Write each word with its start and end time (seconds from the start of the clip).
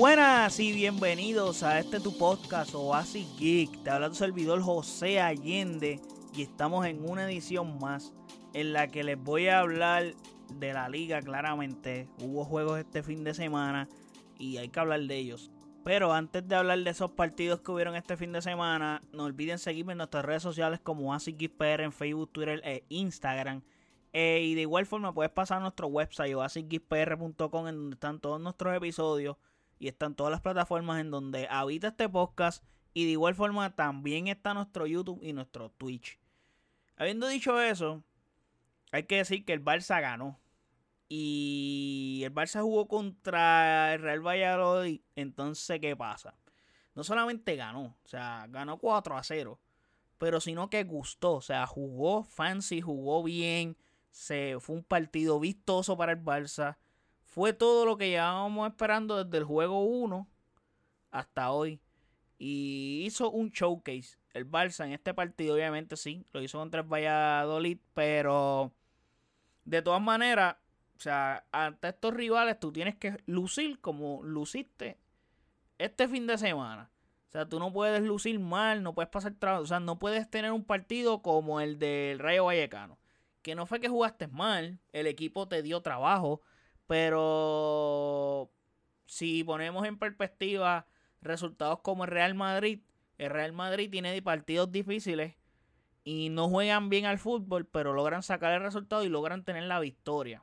Buenas 0.00 0.58
y 0.58 0.72
bienvenidos 0.72 1.62
a 1.62 1.78
este 1.78 2.00
tu 2.00 2.16
podcast 2.16 2.74
Oasis 2.74 3.28
Geek. 3.38 3.82
Te 3.82 3.90
habla 3.90 4.08
tu 4.08 4.14
servidor 4.14 4.62
José 4.62 5.20
Allende 5.20 6.00
y 6.34 6.40
estamos 6.40 6.86
en 6.86 7.06
una 7.06 7.30
edición 7.30 7.78
más 7.78 8.14
en 8.54 8.72
la 8.72 8.88
que 8.88 9.04
les 9.04 9.22
voy 9.22 9.48
a 9.48 9.60
hablar 9.60 10.14
de 10.54 10.72
la 10.72 10.88
liga 10.88 11.20
claramente. 11.20 12.08
Hubo 12.18 12.46
juegos 12.46 12.78
este 12.78 13.02
fin 13.02 13.24
de 13.24 13.34
semana 13.34 13.90
y 14.38 14.56
hay 14.56 14.70
que 14.70 14.80
hablar 14.80 15.02
de 15.02 15.18
ellos. 15.18 15.50
Pero 15.84 16.14
antes 16.14 16.48
de 16.48 16.56
hablar 16.56 16.78
de 16.78 16.88
esos 16.88 17.10
partidos 17.10 17.60
que 17.60 17.70
hubieron 17.70 17.94
este 17.94 18.16
fin 18.16 18.32
de 18.32 18.40
semana, 18.40 19.02
no 19.12 19.24
olviden 19.24 19.58
seguirme 19.58 19.92
en 19.92 19.98
nuestras 19.98 20.24
redes 20.24 20.42
sociales 20.42 20.80
como 20.82 21.10
Oasis 21.10 21.36
Geek 21.36 21.58
PR 21.58 21.82
en 21.82 21.92
Facebook, 21.92 22.30
Twitter 22.32 22.62
e 22.64 22.84
Instagram. 22.88 23.60
Eh, 24.14 24.40
y 24.44 24.54
de 24.54 24.62
igual 24.62 24.86
forma 24.86 25.12
puedes 25.12 25.30
pasar 25.30 25.58
a 25.58 25.60
nuestro 25.60 25.88
website 25.88 26.34
oasisgeekpr.com 26.34 27.68
en 27.68 27.76
donde 27.76 27.94
están 27.94 28.18
todos 28.18 28.40
nuestros 28.40 28.74
episodios 28.74 29.36
y 29.80 29.88
están 29.88 30.14
todas 30.14 30.30
las 30.30 30.42
plataformas 30.42 31.00
en 31.00 31.10
donde 31.10 31.48
habita 31.50 31.88
este 31.88 32.08
podcast. 32.08 32.62
Y 32.92 33.06
de 33.06 33.12
igual 33.12 33.34
forma 33.34 33.74
también 33.74 34.28
está 34.28 34.52
nuestro 34.52 34.86
YouTube 34.86 35.20
y 35.22 35.32
nuestro 35.32 35.70
Twitch. 35.70 36.20
Habiendo 36.96 37.26
dicho 37.26 37.60
eso, 37.60 38.04
hay 38.92 39.04
que 39.04 39.16
decir 39.16 39.44
que 39.44 39.54
el 39.54 39.64
Barça 39.64 40.00
ganó. 40.02 40.38
Y 41.08 42.20
el 42.24 42.34
Barça 42.34 42.60
jugó 42.60 42.88
contra 42.88 43.94
el 43.94 44.02
Real 44.02 44.20
Valladolid. 44.20 45.00
Entonces, 45.16 45.80
¿qué 45.80 45.96
pasa? 45.96 46.36
No 46.94 47.02
solamente 47.02 47.56
ganó, 47.56 47.96
o 48.04 48.08
sea, 48.08 48.46
ganó 48.50 48.78
4 48.78 49.16
a 49.16 49.24
0. 49.24 49.58
Pero 50.18 50.40
sino 50.40 50.68
que 50.68 50.84
gustó, 50.84 51.36
o 51.36 51.40
sea, 51.40 51.66
jugó 51.66 52.22
fancy, 52.22 52.82
jugó 52.82 53.22
bien. 53.22 53.78
Se, 54.10 54.58
fue 54.60 54.76
un 54.76 54.84
partido 54.84 55.40
vistoso 55.40 55.96
para 55.96 56.12
el 56.12 56.22
Barça 56.22 56.76
fue 57.30 57.52
todo 57.52 57.86
lo 57.86 57.96
que 57.96 58.10
llevábamos 58.10 58.68
esperando 58.68 59.22
desde 59.22 59.38
el 59.38 59.44
juego 59.44 59.84
1 59.84 60.28
hasta 61.12 61.52
hoy. 61.52 61.80
Y 62.38 63.04
hizo 63.06 63.30
un 63.30 63.50
showcase. 63.50 64.18
El 64.32 64.50
Barça 64.50 64.84
en 64.84 64.92
este 64.92 65.14
partido, 65.14 65.54
obviamente 65.54 65.96
sí, 65.96 66.26
lo 66.32 66.42
hizo 66.42 66.58
contra 66.58 66.80
el 66.80 66.86
Valladolid, 66.92 67.78
pero 67.94 68.72
de 69.64 69.80
todas 69.80 70.02
maneras, 70.02 70.56
o 70.96 71.00
sea, 71.00 71.44
ante 71.52 71.88
estos 71.88 72.14
rivales 72.14 72.58
tú 72.58 72.72
tienes 72.72 72.96
que 72.96 73.16
lucir 73.26 73.80
como 73.80 74.22
luciste 74.22 74.98
este 75.78 76.08
fin 76.08 76.26
de 76.26 76.36
semana. 76.36 76.90
O 77.28 77.32
sea, 77.32 77.48
tú 77.48 77.60
no 77.60 77.72
puedes 77.72 78.02
lucir 78.02 78.40
mal, 78.40 78.82
no 78.82 78.92
puedes 78.92 79.10
pasar 79.10 79.34
trabajo, 79.34 79.62
o 79.62 79.66
sea, 79.66 79.78
no 79.78 80.00
puedes 80.00 80.28
tener 80.28 80.50
un 80.50 80.64
partido 80.64 81.22
como 81.22 81.60
el 81.60 81.78
del 81.78 82.18
Rayo 82.18 82.46
Vallecano. 82.46 82.98
Que 83.42 83.54
no 83.54 83.66
fue 83.66 83.78
que 83.78 83.88
jugaste 83.88 84.26
mal, 84.26 84.80
el 84.92 85.06
equipo 85.06 85.46
te 85.46 85.62
dio 85.62 85.80
trabajo, 85.80 86.42
pero 86.90 88.50
si 89.06 89.44
ponemos 89.44 89.86
en 89.86 89.96
perspectiva 89.96 90.88
resultados 91.22 91.78
como 91.82 92.02
el 92.02 92.10
Real 92.10 92.34
Madrid, 92.34 92.80
el 93.16 93.30
Real 93.30 93.52
Madrid 93.52 93.88
tiene 93.88 94.20
partidos 94.22 94.72
difíciles 94.72 95.36
y 96.02 96.30
no 96.30 96.48
juegan 96.48 96.88
bien 96.88 97.06
al 97.06 97.20
fútbol, 97.20 97.64
pero 97.64 97.92
logran 97.92 98.24
sacar 98.24 98.54
el 98.54 98.62
resultado 98.62 99.04
y 99.04 99.08
logran 99.08 99.44
tener 99.44 99.62
la 99.62 99.78
victoria. 99.78 100.42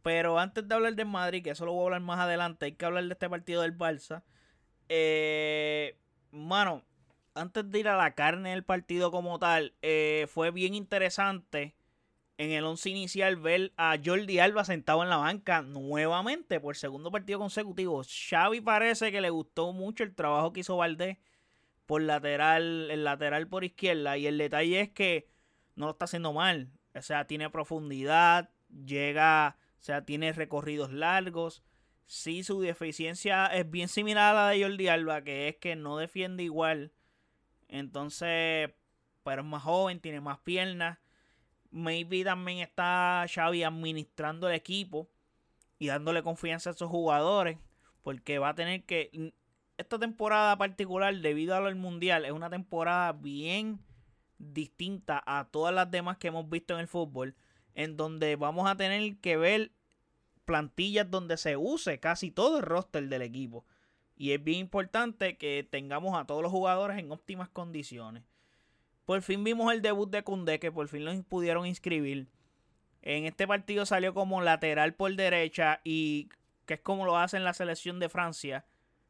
Pero 0.00 0.38
antes 0.38 0.66
de 0.66 0.74
hablar 0.74 0.94
del 0.94 1.08
Madrid, 1.08 1.44
que 1.44 1.50
eso 1.50 1.66
lo 1.66 1.72
voy 1.72 1.82
a 1.82 1.84
hablar 1.84 2.00
más 2.00 2.20
adelante, 2.20 2.64
hay 2.64 2.72
que 2.72 2.86
hablar 2.86 3.04
de 3.04 3.12
este 3.12 3.28
partido 3.28 3.60
del 3.60 3.76
Barça. 3.76 4.22
Eh, 4.88 5.98
mano, 6.30 6.86
antes 7.34 7.70
de 7.70 7.80
ir 7.80 7.88
a 7.88 7.98
la 7.98 8.14
carne 8.14 8.52
del 8.52 8.64
partido 8.64 9.10
como 9.10 9.38
tal, 9.38 9.74
eh, 9.82 10.26
fue 10.30 10.50
bien 10.52 10.72
interesante 10.72 11.74
en 12.40 12.52
el 12.52 12.64
once 12.64 12.88
inicial 12.88 13.36
ver 13.36 13.74
a 13.76 13.98
Jordi 14.02 14.38
Alba 14.38 14.64
sentado 14.64 15.02
en 15.02 15.10
la 15.10 15.18
banca 15.18 15.60
nuevamente 15.60 16.58
por 16.58 16.74
segundo 16.74 17.10
partido 17.10 17.38
consecutivo. 17.38 18.02
Xavi 18.02 18.62
parece 18.62 19.12
que 19.12 19.20
le 19.20 19.28
gustó 19.28 19.74
mucho 19.74 20.04
el 20.04 20.14
trabajo 20.14 20.50
que 20.50 20.60
hizo 20.60 20.78
Valdés 20.78 21.18
por 21.84 22.00
lateral, 22.00 22.90
el 22.90 23.04
lateral 23.04 23.46
por 23.46 23.62
izquierda. 23.62 24.16
Y 24.16 24.26
el 24.26 24.38
detalle 24.38 24.80
es 24.80 24.88
que 24.88 25.28
no 25.76 25.84
lo 25.84 25.92
está 25.92 26.06
haciendo 26.06 26.32
mal. 26.32 26.70
O 26.94 27.02
sea, 27.02 27.26
tiene 27.26 27.50
profundidad, 27.50 28.48
llega, 28.86 29.58
o 29.78 29.82
sea, 29.82 30.06
tiene 30.06 30.32
recorridos 30.32 30.92
largos. 30.92 31.62
Sí, 32.06 32.42
su 32.42 32.62
deficiencia 32.62 33.48
es 33.48 33.70
bien 33.70 33.88
similar 33.88 34.34
a 34.34 34.46
la 34.46 34.48
de 34.48 34.62
Jordi 34.62 34.88
Alba, 34.88 35.22
que 35.22 35.48
es 35.48 35.56
que 35.56 35.76
no 35.76 35.98
defiende 35.98 36.42
igual. 36.42 36.94
Entonces, 37.68 38.70
pero 39.24 39.42
es 39.42 39.46
más 39.46 39.62
joven, 39.62 40.00
tiene 40.00 40.22
más 40.22 40.38
piernas 40.38 40.96
maybe 41.70 42.24
también 42.24 42.58
está 42.58 43.24
Xavi 43.32 43.62
administrando 43.62 44.48
el 44.48 44.54
equipo 44.54 45.08
y 45.78 45.86
dándole 45.86 46.22
confianza 46.22 46.70
a 46.70 46.72
esos 46.72 46.90
jugadores. 46.90 47.58
Porque 48.02 48.38
va 48.38 48.50
a 48.50 48.54
tener 48.54 48.84
que. 48.84 49.32
Esta 49.76 49.98
temporada 49.98 50.56
particular, 50.58 51.14
debido 51.16 51.54
a 51.54 51.60
lo 51.60 51.66
del 51.66 51.76
mundial, 51.76 52.24
es 52.24 52.32
una 52.32 52.50
temporada 52.50 53.12
bien 53.12 53.80
distinta 54.38 55.22
a 55.26 55.48
todas 55.50 55.74
las 55.74 55.90
demás 55.90 56.18
que 56.18 56.28
hemos 56.28 56.48
visto 56.48 56.74
en 56.74 56.80
el 56.80 56.88
fútbol. 56.88 57.34
En 57.74 57.96
donde 57.96 58.36
vamos 58.36 58.68
a 58.68 58.76
tener 58.76 59.16
que 59.18 59.36
ver 59.36 59.72
plantillas 60.44 61.10
donde 61.10 61.36
se 61.36 61.56
use 61.56 62.00
casi 62.00 62.30
todo 62.30 62.58
el 62.58 62.62
roster 62.62 63.08
del 63.08 63.22
equipo. 63.22 63.64
Y 64.16 64.32
es 64.32 64.42
bien 64.42 64.58
importante 64.58 65.38
que 65.38 65.66
tengamos 65.70 66.18
a 66.18 66.26
todos 66.26 66.42
los 66.42 66.50
jugadores 66.50 66.98
en 66.98 67.10
óptimas 67.10 67.48
condiciones. 67.48 68.24
Por 69.10 69.22
fin 69.22 69.42
vimos 69.42 69.72
el 69.72 69.82
debut 69.82 70.08
de 70.08 70.22
Koundé, 70.22 70.60
que 70.60 70.70
por 70.70 70.86
fin 70.86 71.04
lo 71.04 71.22
pudieron 71.24 71.66
inscribir. 71.66 72.28
En 73.02 73.24
este 73.24 73.48
partido 73.48 73.84
salió 73.84 74.14
como 74.14 74.40
lateral 74.40 74.94
por 74.94 75.12
derecha 75.16 75.80
y 75.82 76.28
que 76.64 76.74
es 76.74 76.80
como 76.80 77.04
lo 77.04 77.18
hace 77.18 77.36
en 77.36 77.42
la 77.42 77.52
selección 77.52 77.98
de 77.98 78.08
Francia. 78.08 78.66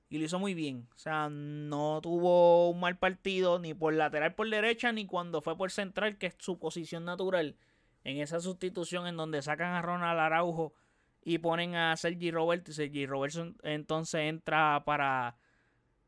Y 0.08 0.16
lo 0.16 0.24
hizo 0.24 0.38
muy 0.38 0.54
bien. 0.54 0.88
O 0.94 0.98
sea, 0.98 1.28
no 1.28 2.00
tuvo 2.00 2.70
un 2.70 2.80
mal 2.80 2.96
partido 2.96 3.58
ni 3.58 3.74
por 3.74 3.92
lateral 3.92 4.34
por 4.34 4.48
derecha 4.48 4.90
ni 4.90 5.04
cuando 5.04 5.42
fue 5.42 5.54
por 5.58 5.70
central, 5.70 6.16
que 6.16 6.28
es 6.28 6.34
su 6.38 6.58
posición 6.58 7.04
natural. 7.04 7.56
En 8.02 8.22
esa 8.22 8.40
sustitución 8.40 9.06
en 9.06 9.18
donde 9.18 9.42
sacan 9.42 9.74
a 9.74 9.82
Ronald 9.82 10.18
Araujo 10.18 10.72
y 11.22 11.36
ponen 11.36 11.74
a 11.74 11.94
Sergi 11.98 12.30
Roberto. 12.30 12.70
Y 12.70 12.74
Sergi 12.74 13.04
Roberto 13.04 13.52
entonces 13.64 14.22
entra 14.22 14.82
para, 14.86 15.36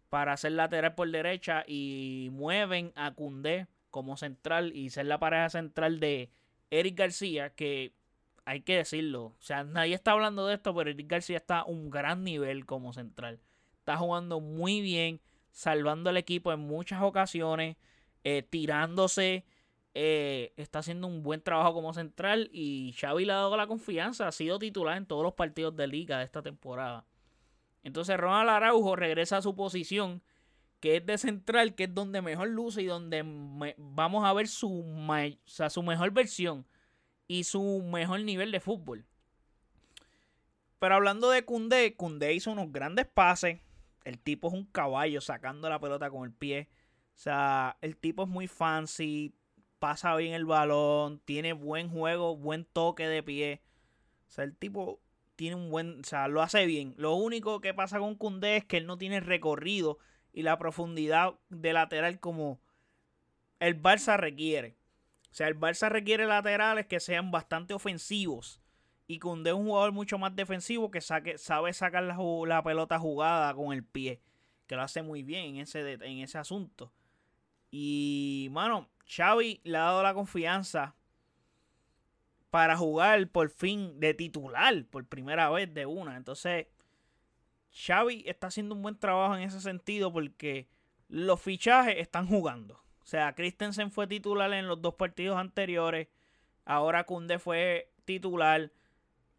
para 0.09 0.33
hacer 0.33 0.53
lateral 0.53 0.95
por 0.95 1.11
derecha 1.11 1.63
y 1.67 2.31
mueven 2.33 2.95
a 2.97 3.11
Cundé 3.11 3.67
como 3.93 4.17
central 4.17 4.75
y 4.75 4.91
ser 4.91 5.07
la 5.07 5.21
pareja 5.21 5.51
central 5.51 6.01
de 6.01 6.31
Eric 6.71 6.99
García, 6.99 7.51
que 7.51 7.95
hay 8.45 8.63
que 8.63 8.79
decirlo, 8.79 9.27
o 9.27 9.37
sea, 9.39 9.63
nadie 9.63 9.95
está 9.95 10.11
hablando 10.11 10.49
de 10.49 10.55
esto, 10.55 10.75
pero 10.75 10.91
Eric 10.91 11.09
García 11.09 11.37
está 11.37 11.61
a 11.61 11.65
un 11.67 11.91
gran 11.91 12.25
nivel 12.25 12.67
como 12.67 12.93
central. 12.93 13.41
Está 13.79 13.97
jugando 13.97 14.41
muy 14.41 14.81
bien, 14.81 15.21
salvando 15.53 16.11
al 16.11 16.17
equipo 16.17 16.53
en 16.53 16.61
muchas 16.61 17.03
ocasiones, 17.03 17.77
eh, 18.25 18.43
tirándose, 18.43 19.45
eh, 19.95 20.55
está 20.57 20.79
haciendo 20.79 21.07
un 21.07 21.23
buen 21.23 21.43
trabajo 21.43 21.75
como 21.75 21.93
central 21.93 22.49
y 22.51 22.95
Xavi 22.99 23.27
le 23.27 23.33
ha 23.33 23.37
dado 23.37 23.57
la 23.57 23.67
confianza, 23.67 24.27
ha 24.27 24.33
sido 24.33 24.59
titular 24.59 24.97
en 24.97 25.07
todos 25.07 25.23
los 25.23 25.35
partidos 25.35 25.77
de 25.77 25.87
liga 25.87 26.19
de 26.19 26.25
esta 26.25 26.43
temporada. 26.43 27.05
Entonces 27.83 28.17
Ronald 28.17 28.49
Araujo 28.49 28.97
regresa 28.97 29.37
a 29.37 29.43
su 29.43 29.55
posición 29.55 30.23
que 30.83 30.97
es 30.97 31.07
de 31.07 31.17
central, 31.17 31.77
que 31.77 31.85
es 31.85 31.95
donde 31.95 32.21
mejor 32.23 32.49
luce 32.49 32.83
y 32.83 32.87
donde 32.87 33.23
vamos 33.79 34.25
a 34.25 34.33
ver 34.33 34.49
su, 34.49 34.85
su 35.47 35.83
mejor 35.85 36.11
versión 36.11 36.67
y 37.29 37.45
su 37.45 37.83
mejor 37.85 38.23
nivel 38.23 38.51
de 38.51 38.59
fútbol. 38.59 39.07
Pero 40.81 40.97
hablando 40.97 41.31
de 41.31 41.45
Kunde, 41.45 41.95
Kunde 41.95 42.35
hizo 42.35 42.51
unos 42.51 42.73
grandes 42.73 43.07
pases. 43.07 43.61
El 44.03 44.19
tipo 44.19 44.49
es 44.49 44.55
un 44.55 44.65
caballo 44.65 45.21
sacando 45.21 45.71
la 45.71 45.79
pelota 45.79 46.11
con 46.11 46.25
el 46.25 46.33
pie. 46.33 46.69
O 47.15 47.19
sea, 47.19 47.79
el 47.81 47.97
tipo 47.97 48.25
es 48.25 48.29
muy 48.29 48.49
fancy, 48.49 49.37
pasa 49.79 50.17
bien 50.17 50.35
el 50.35 50.47
balón, 50.47 51.21
tiene 51.21 51.53
buen 51.53 51.91
juego, 51.91 52.37
buen 52.37 52.65
toque 52.65 53.07
de 53.07 53.23
pie. 53.23 53.63
O 54.27 54.33
sea, 54.33 54.43
el 54.43 54.57
tipo 54.57 55.01
tiene 55.37 55.55
un 55.55 55.71
buen, 55.71 56.01
o 56.01 56.05
sea, 56.05 56.27
lo 56.27 56.43
hace 56.43 56.67
bien. 56.67 56.95
Lo 56.97 57.15
único 57.15 57.61
que 57.61 57.73
pasa 57.73 58.01
con 58.01 58.17
Kunde 58.17 58.57
es 58.57 58.65
que 58.65 58.79
él 58.79 58.87
no 58.87 58.99
tiene 58.99 59.21
recorrido 59.21 60.01
y 60.33 60.43
la 60.43 60.59
profundidad 60.59 61.35
de 61.51 61.73
lateral 61.73 62.21
como 62.21 62.61
el 63.61 63.81
Barça 63.81 64.17
requiere. 64.17 64.77
O 65.31 65.35
sea, 65.35 65.49
el 65.49 65.59
Barça 65.59 65.89
requiere 65.89 66.27
laterales 66.27 66.87
que 66.87 67.01
sean 67.01 67.31
bastante 67.31 67.75
ofensivos. 67.75 68.61
Y 69.07 69.19
Cundé 69.19 69.51
es 69.51 69.57
un 69.57 69.67
jugador 69.67 69.93
mucho 69.93 70.19
más 70.19 70.35
defensivo 70.35 70.91
que 70.91 71.01
saque, 71.01 71.39
sabe 71.39 71.73
sacar 71.73 72.03
la, 72.03 72.63
pelota 72.63 72.99
jugada 72.99 73.55
con 73.55 73.73
el 73.73 73.85
pie. 73.85 74.21
Que 74.67 74.77
lo 74.77 74.83
hace 74.83 75.03
muy 75.03 75.23
bien 75.23 75.57
en 75.57 75.63
ese, 75.63 75.93
en 75.93 76.19
ese 76.19 76.39
asunto. 76.39 76.93
Y, 77.71 78.49
mano, 78.53 78.89
Xavi 79.07 79.61
le 79.65 79.79
ha 79.79 79.83
dado 79.83 80.03
la 80.03 80.15
confianza 80.15 80.95
para 82.51 82.77
jugar 82.77 83.29
por 83.29 83.49
fin 83.49 83.99
de 83.99 84.13
titular 84.13 84.85
por 84.85 85.07
primera 85.07 85.49
vez 85.51 85.73
de 85.73 85.87
una. 85.87 86.17
Entonces, 86.17 86.67
Xavi 87.73 88.25
está 88.27 88.49
haciendo 88.49 88.75
un 88.75 88.83
buen 88.83 88.99
trabajo 88.99 89.37
en 89.37 89.43
ese 89.43 89.61
sentido 89.61 90.13
porque 90.13 90.69
los 91.09 91.41
fichajes 91.41 91.97
están 91.99 92.27
jugando. 92.27 92.75
O 93.03 93.07
sea, 93.07 93.35
Christensen 93.35 93.91
fue 93.91 94.07
titular 94.07 94.53
en 94.53 94.69
los 94.69 94.81
dos 94.81 94.95
partidos 94.95 95.39
anteriores. 95.39 96.09
Ahora 96.65 97.05
Kunde 97.05 97.39
fue 97.39 97.93
titular. 98.05 98.73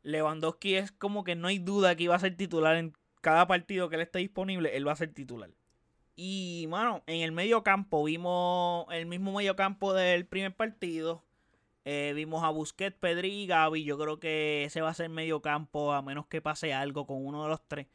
Lewandowski 0.03 0.75
es 0.75 0.91
como 0.91 1.24
que 1.24 1.35
no 1.35 1.47
hay 1.47 1.59
duda 1.59 1.95
que 1.95 2.03
iba 2.03 2.15
a 2.15 2.19
ser 2.19 2.35
titular 2.35 2.75
en 2.75 2.94
cada 3.21 3.47
partido 3.47 3.88
que 3.88 3.95
él 3.95 4.01
esté 4.01 4.19
disponible, 4.19 4.75
él 4.75 4.86
va 4.86 4.91
a 4.91 4.97
ser 4.97 5.13
titular. 5.13 5.50
Y, 6.15 6.65
mano, 6.69 7.01
en 7.07 7.21
el 7.21 7.31
medio 7.31 7.63
campo 7.63 8.03
vimos 8.03 8.86
el 8.91 9.06
mismo 9.06 9.31
medio 9.31 9.56
campo 9.56 9.94
del 9.94 10.27
primer 10.27 10.56
partido. 10.56 11.24
Eh, 11.86 12.13
vimos 12.15 12.44
a 12.44 12.50
Busquets, 12.50 12.95
Pedri 13.00 13.44
y 13.44 13.47
Gaby. 13.47 13.83
Yo 13.83 13.97
creo 13.97 14.19
que 14.19 14.65
ese 14.65 14.81
va 14.81 14.89
a 14.89 14.94
ser 14.94 15.09
medio 15.09 15.41
campo, 15.41 15.94
a 15.94 16.01
menos 16.01 16.27
que 16.27 16.41
pase 16.41 16.74
algo 16.74 17.07
con 17.07 17.25
uno 17.25 17.44
de 17.44 17.50
los 17.50 17.62
tres. 17.68 17.88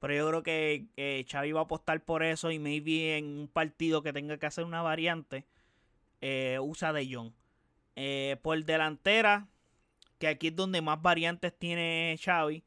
Pero 0.00 0.14
yo 0.14 0.28
creo 0.28 0.42
que 0.42 0.86
eh, 0.96 1.24
Xavi 1.30 1.52
va 1.52 1.60
a 1.60 1.64
apostar 1.64 2.02
por 2.02 2.22
eso 2.22 2.50
y 2.50 2.58
maybe 2.58 3.18
en 3.18 3.26
un 3.38 3.48
partido 3.48 4.02
que 4.02 4.12
tenga 4.12 4.38
que 4.38 4.46
hacer 4.46 4.64
una 4.64 4.82
variante, 4.82 5.46
eh, 6.22 6.58
usa 6.60 6.92
de 6.92 7.14
Jong. 7.14 7.32
Eh, 7.96 8.38
por 8.42 8.64
delantera, 8.64 9.48
que 10.18 10.28
aquí 10.28 10.48
es 10.48 10.56
donde 10.56 10.80
más 10.80 11.00
variantes 11.02 11.56
tiene 11.56 12.18
Xavi, 12.22 12.64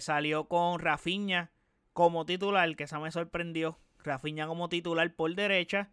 salió 0.00 0.46
con 0.46 0.80
Rafinha 0.80 1.50
como 1.92 2.26
titular, 2.26 2.74
que 2.76 2.84
esa 2.84 2.98
me 2.98 3.10
sorprendió. 3.10 3.78
Rafinha 4.04 4.46
como 4.46 4.68
titular 4.68 5.14
por 5.14 5.34
derecha 5.34 5.90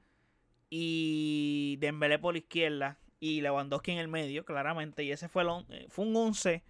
y 0.69 1.77
Dembélé 1.79 2.19
por 2.19 2.37
izquierda 2.37 2.99
y 3.19 3.41
Lewandowski 3.41 3.91
en 3.91 3.99
el 3.99 4.07
medio, 4.07 4.45
claramente. 4.45 5.03
Y 5.03 5.11
ese 5.11 5.29
fue, 5.29 5.43
fue 5.89 6.05
un 6.05 6.15
11 6.15 6.63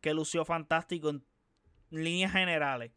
que 0.00 0.14
lució 0.14 0.44
fantástico 0.44 1.10
en 1.10 1.24
líneas 1.90 2.32
generales. 2.32 2.90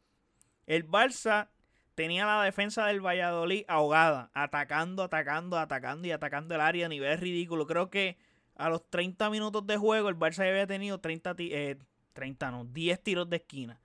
El 0.65 0.87
Barça 0.87 1.49
tenía 1.95 2.25
la 2.25 2.43
defensa 2.43 2.85
del 2.85 3.05
Valladolid 3.05 3.63
ahogada, 3.67 4.31
atacando, 4.33 5.03
atacando, 5.03 5.57
atacando 5.57 6.07
y 6.07 6.11
atacando 6.11 6.55
el 6.55 6.61
área 6.61 6.85
a 6.85 6.89
nivel 6.89 7.17
ridículo. 7.17 7.65
Creo 7.65 7.89
que 7.89 8.17
a 8.55 8.69
los 8.69 8.89
30 8.89 9.29
minutos 9.29 9.65
de 9.65 9.77
juego 9.77 10.09
el 10.09 10.17
Barça 10.17 10.47
había 10.47 10.67
tenido 10.67 10.99
30, 10.99 11.35
30 11.35 12.47
eh, 12.47 12.51
no, 12.51 12.65
10 12.65 13.03
tiros 13.03 13.29
de 13.29 13.37
esquina. 13.37 13.81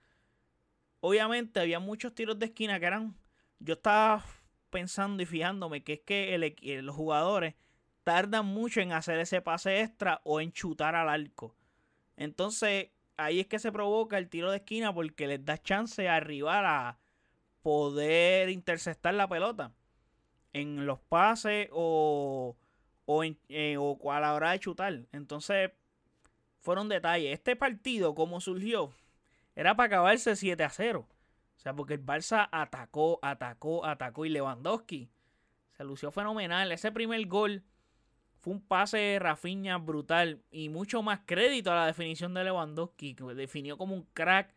Obviamente 0.99 1.59
había 1.59 1.79
muchos 1.79 2.13
tiros 2.13 2.37
de 2.37 2.47
esquina 2.47 2.79
que 2.79 2.85
eran... 2.85 3.15
Yo 3.59 3.73
estaba 3.75 4.23
pensando 4.69 5.21
y 5.21 5.25
fijándome 5.25 5.83
que 5.83 5.93
es 5.93 5.99
que 6.01 6.35
eh, 6.35 6.81
los 6.81 6.95
jugadores 6.95 7.55
tardan 8.03 8.45
mucho 8.45 8.81
en 8.81 8.91
hacer 8.91 9.19
ese 9.19 9.41
pase 9.41 9.81
extra 9.81 10.21
o 10.23 10.41
en 10.41 10.51
chutar 10.51 10.95
al 10.95 11.09
arco. 11.09 11.55
Entonces, 12.17 12.89
ahí 13.25 13.39
es 13.39 13.47
que 13.47 13.59
se 13.59 13.71
provoca 13.71 14.17
el 14.17 14.29
tiro 14.29 14.51
de 14.51 14.57
esquina 14.57 14.93
porque 14.93 15.27
les 15.27 15.43
da 15.43 15.57
chance 15.57 16.07
a 16.07 16.15
arribar 16.15 16.65
a 16.65 16.97
poder 17.61 18.49
interceptar 18.49 19.13
la 19.13 19.27
pelota 19.27 19.73
en 20.53 20.85
los 20.85 20.99
pases 20.99 21.69
o, 21.71 22.57
o, 23.05 23.23
eh, 23.23 23.75
o 23.77 24.11
a 24.11 24.19
la 24.19 24.33
hora 24.33 24.51
de 24.51 24.59
chutar. 24.59 25.05
Entonces, 25.11 25.71
fueron 26.59 26.89
detalles. 26.89 27.33
Este 27.33 27.55
partido, 27.55 28.15
como 28.15 28.41
surgió, 28.41 28.93
era 29.55 29.75
para 29.75 29.87
acabarse 29.87 30.35
7 30.35 30.63
a 30.63 30.69
0. 30.69 31.07
O 31.07 31.59
sea, 31.59 31.73
porque 31.75 31.93
el 31.93 32.05
Barça 32.05 32.49
atacó, 32.51 33.19
atacó, 33.21 33.85
atacó 33.85 34.25
y 34.25 34.29
Lewandowski 34.29 35.09
se 35.77 35.83
lució 35.83 36.11
fenomenal. 36.11 36.71
Ese 36.71 36.91
primer 36.91 37.25
gol 37.27 37.63
fue 38.41 38.53
un 38.53 38.61
pase 38.61 38.97
de 38.97 39.19
Rafinha 39.19 39.77
brutal 39.77 40.41
y 40.51 40.69
mucho 40.69 41.03
más 41.03 41.21
crédito 41.25 41.71
a 41.71 41.75
la 41.75 41.85
definición 41.85 42.33
de 42.33 42.43
Lewandowski, 42.43 43.13
que 43.13 43.23
definió 43.35 43.77
como 43.77 43.93
un 43.93 44.07
crack. 44.13 44.53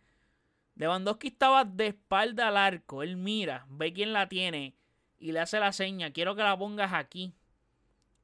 Lewandowski 0.77 1.29
estaba 1.29 1.65
de 1.65 1.89
espalda 1.89 2.49
al 2.49 2.57
arco, 2.57 3.03
él 3.03 3.17
mira, 3.17 3.67
ve 3.69 3.93
quién 3.93 4.15
la 4.15 4.29
tiene 4.29 4.75
y 5.19 5.33
le 5.33 5.41
hace 5.41 5.61
la 5.61 5.73
seña, 5.73 6.13
quiero 6.13 6.35
que 6.35 6.43
la 6.43 6.59
pongas 6.59 6.95
aquí. 6.95 7.35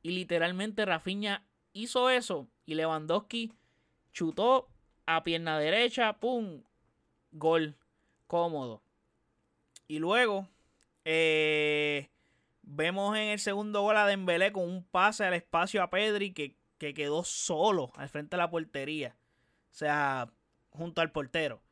Y 0.03 0.13
literalmente 0.13 0.87
Rafinha 0.87 1.45
hizo 1.75 2.09
eso 2.09 2.49
y 2.65 2.75
Lewandowski 2.75 3.53
chutó 4.13 4.69
a 5.05 5.23
pierna 5.23 5.59
derecha, 5.59 6.15
pum, 6.15 6.63
gol, 7.33 7.77
cómodo. 8.27 8.83
Y 9.87 9.99
luego, 9.99 10.49
eh, 11.05 12.09
Vemos 12.73 13.17
en 13.17 13.31
el 13.31 13.41
segundo 13.41 13.83
gol 13.83 13.97
a 13.97 14.07
Dembélé 14.07 14.53
con 14.53 14.63
un 14.63 14.85
pase 14.85 15.25
al 15.25 15.35
espacio 15.35 15.83
a 15.83 15.91
Pedri 15.91 16.33
que, 16.33 16.57
quedó 16.79 17.25
solo 17.25 17.91
al 17.97 18.09
frente 18.09 18.37
de 18.37 18.39
la 18.39 18.49
portería. 18.49 19.17
O 19.73 19.75
sea, 19.75 20.31
junto 20.71 21.01
al 21.01 21.11
portero. 21.11 21.65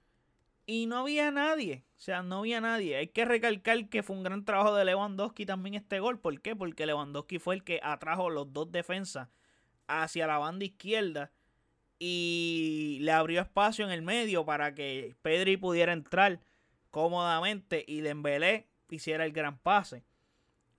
Y 0.67 0.87
no 0.87 0.99
había 0.99 1.31
nadie. 1.31 1.85
O 1.97 2.01
sea, 2.01 2.23
no 2.23 2.39
había 2.39 2.61
nadie. 2.61 2.97
Hay 2.97 3.07
que 3.07 3.25
recalcar 3.25 3.89
que 3.89 4.03
fue 4.03 4.17
un 4.17 4.25
gran 4.25 4.45
trabajo 4.45 4.75
de 4.75 4.85
Lewandowski 4.85 5.47
también 5.47 5.77
este 5.77 6.01
gol. 6.01 6.19
¿Por 6.19 6.41
qué? 6.41 6.57
Porque 6.57 6.85
Lewandowski 6.85 7.39
fue 7.39 7.55
el 7.55 7.63
que 7.63 7.79
atrajo 7.81 8.29
los 8.29 8.53
dos 8.53 8.73
defensas 8.73 9.29
hacia 9.87 10.27
la 10.27 10.39
banda 10.39 10.65
izquierda. 10.65 11.31
Y 12.01 12.99
le 13.03 13.13
abrió 13.13 13.41
espacio 13.41 13.85
en 13.85 13.93
el 13.93 14.03
medio 14.03 14.45
para 14.45 14.75
que 14.75 15.15
Pedri 15.23 15.57
pudiera 15.57 15.93
entrar 15.93 16.41
cómodamente 16.91 17.85
y 17.87 18.01
Dembélé 18.01 18.67
hiciera 18.91 19.25
el 19.25 19.33
gran 19.33 19.59
pase. 19.59 20.03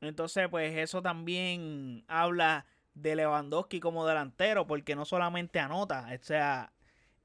Entonces, 0.02 0.48
pues 0.50 0.78
eso 0.78 1.02
también 1.02 2.06
habla 2.08 2.66
de 2.94 3.16
Lewandowski 3.16 3.80
como 3.80 4.06
delantero, 4.06 4.68
porque 4.68 4.96
no 4.96 5.06
solamente 5.06 5.60
anota, 5.60 6.08
o 6.14 6.24
sea, 6.24 6.74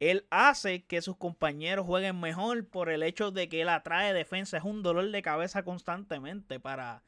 él 0.00 0.26
hace 0.30 0.84
que 0.84 1.00
sus 1.02 1.16
compañeros 1.16 1.86
jueguen 1.86 2.20
mejor 2.20 2.66
por 2.68 2.90
el 2.90 3.02
hecho 3.02 3.30
de 3.30 3.48
que 3.48 3.62
él 3.62 3.68
atrae 3.68 4.12
defensa. 4.12 4.58
Es 4.58 4.64
un 4.64 4.82
dolor 4.82 5.10
de 5.10 5.22
cabeza 5.22 5.62
constantemente 5.62 6.60
para 6.60 7.02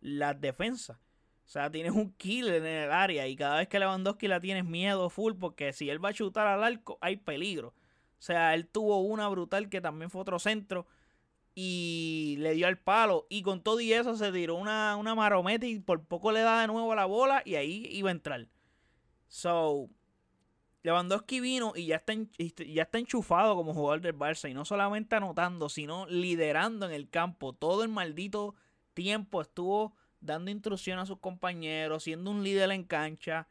las 0.00 0.40
defensas. 0.40 0.96
O 0.96 1.50
sea, 1.50 1.70
tienes 1.70 1.92
un 1.92 2.12
killer 2.12 2.56
en 2.56 2.66
el 2.66 2.92
área 2.92 3.26
y 3.26 3.34
cada 3.34 3.58
vez 3.58 3.68
que 3.68 3.78
Lewandowski 3.78 4.28
la 4.28 4.40
tienes 4.40 4.64
miedo 4.64 5.08
full 5.10 5.32
porque 5.38 5.72
si 5.72 5.88
él 5.90 6.02
va 6.02 6.10
a 6.10 6.14
chutar 6.14 6.46
al 6.46 6.62
arco 6.62 6.98
hay 7.00 7.16
peligro. 7.16 7.68
O 7.68 8.22
sea, 8.22 8.54
él 8.54 8.66
tuvo 8.66 9.00
una 9.00 9.28
brutal 9.28 9.68
que 9.68 9.80
también 9.80 10.10
fue 10.10 10.20
otro 10.20 10.38
centro 10.38 10.86
y 11.60 12.36
le 12.38 12.54
dio 12.54 12.68
al 12.68 12.78
palo. 12.78 13.26
Y 13.28 13.42
con 13.42 13.64
todo 13.64 13.80
y 13.80 13.92
eso 13.92 14.14
se 14.14 14.30
tiró 14.30 14.54
una, 14.54 14.94
una 14.94 15.16
marometa 15.16 15.66
y 15.66 15.80
por 15.80 16.04
poco 16.04 16.30
le 16.30 16.42
da 16.42 16.60
de 16.60 16.68
nuevo 16.68 16.94
la 16.94 17.04
bola 17.04 17.42
y 17.44 17.56
ahí 17.56 17.84
iba 17.90 18.10
a 18.10 18.12
entrar. 18.12 18.46
So, 19.26 19.90
Lewandowski 20.84 21.40
vino 21.40 21.72
y 21.74 21.86
ya 21.86 21.96
está, 21.96 22.12
ya 22.64 22.84
está 22.84 22.98
enchufado 22.98 23.56
como 23.56 23.74
jugador 23.74 24.00
del 24.02 24.16
Barça. 24.16 24.48
Y 24.48 24.54
no 24.54 24.64
solamente 24.64 25.16
anotando, 25.16 25.68
sino 25.68 26.06
liderando 26.06 26.86
en 26.86 26.92
el 26.92 27.10
campo. 27.10 27.52
Todo 27.52 27.82
el 27.82 27.88
maldito 27.88 28.54
tiempo 28.94 29.42
estuvo 29.42 29.96
dando 30.20 30.52
instrucción 30.52 31.00
a 31.00 31.06
sus 31.06 31.18
compañeros, 31.18 32.04
siendo 32.04 32.30
un 32.30 32.44
líder 32.44 32.70
en 32.70 32.84
cancha. 32.84 33.48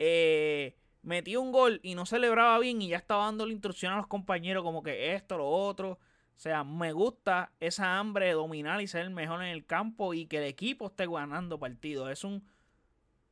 Eh, 0.00 0.74
metió 1.02 1.40
un 1.40 1.52
gol 1.52 1.78
y 1.84 1.94
no 1.94 2.06
celebraba 2.06 2.58
bien 2.58 2.82
y 2.82 2.88
ya 2.88 2.96
estaba 2.96 3.26
dando 3.26 3.46
la 3.46 3.52
instrucción 3.52 3.92
a 3.92 3.98
los 3.98 4.08
compañeros 4.08 4.64
como 4.64 4.82
que 4.82 5.14
esto, 5.14 5.38
lo 5.38 5.48
otro. 5.48 6.00
O 6.36 6.38
sea, 6.38 6.64
me 6.64 6.92
gusta 6.92 7.50
esa 7.60 7.98
hambre 7.98 8.26
de 8.26 8.32
dominar 8.32 8.82
y 8.82 8.86
ser 8.86 9.02
el 9.02 9.10
mejor 9.10 9.42
en 9.42 9.48
el 9.48 9.64
campo 9.64 10.12
y 10.12 10.26
que 10.26 10.36
el 10.38 10.44
equipo 10.44 10.88
esté 10.88 11.06
ganando 11.06 11.58
partidos. 11.58 12.10
Es 12.10 12.24
un, 12.24 12.46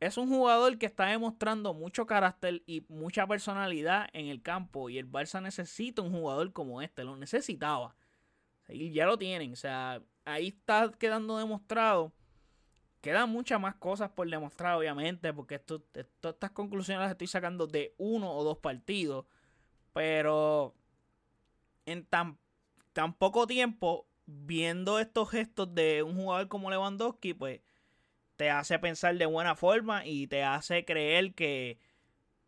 es 0.00 0.16
un 0.16 0.28
jugador 0.28 0.78
que 0.78 0.86
está 0.86 1.06
demostrando 1.06 1.74
mucho 1.74 2.06
carácter 2.06 2.62
y 2.66 2.86
mucha 2.88 3.26
personalidad 3.26 4.08
en 4.14 4.28
el 4.28 4.40
campo. 4.40 4.88
Y 4.88 4.96
el 4.96 5.10
Barça 5.10 5.42
necesita 5.42 6.00
un 6.00 6.12
jugador 6.12 6.54
como 6.54 6.80
este. 6.80 7.04
Lo 7.04 7.14
necesitaba. 7.16 7.94
Y 8.70 8.90
ya 8.92 9.04
lo 9.04 9.18
tienen. 9.18 9.52
O 9.52 9.56
sea, 9.56 10.02
ahí 10.24 10.48
está 10.48 10.90
quedando 10.98 11.36
demostrado. 11.36 12.10
Quedan 13.02 13.28
muchas 13.28 13.60
más 13.60 13.74
cosas 13.74 14.08
por 14.12 14.30
demostrar, 14.30 14.76
obviamente, 14.76 15.30
porque 15.34 15.56
esto, 15.56 15.80
todas 16.20 16.36
estas 16.36 16.52
conclusiones 16.52 17.02
las 17.02 17.10
estoy 17.10 17.26
sacando 17.26 17.66
de 17.66 17.94
uno 17.98 18.32
o 18.32 18.42
dos 18.44 18.56
partidos. 18.56 19.26
Pero 19.92 20.74
en 21.84 22.06
tan 22.06 22.38
tan 22.94 23.12
poco 23.12 23.46
tiempo, 23.46 24.06
viendo 24.24 24.98
estos 24.98 25.30
gestos 25.30 25.74
de 25.74 26.02
un 26.02 26.16
jugador 26.16 26.48
como 26.48 26.70
Lewandowski, 26.70 27.34
pues 27.34 27.60
te 28.36 28.50
hace 28.50 28.78
pensar 28.78 29.18
de 29.18 29.26
buena 29.26 29.56
forma 29.56 30.06
y 30.06 30.26
te 30.26 30.42
hace 30.42 30.84
creer 30.84 31.34
que, 31.34 31.78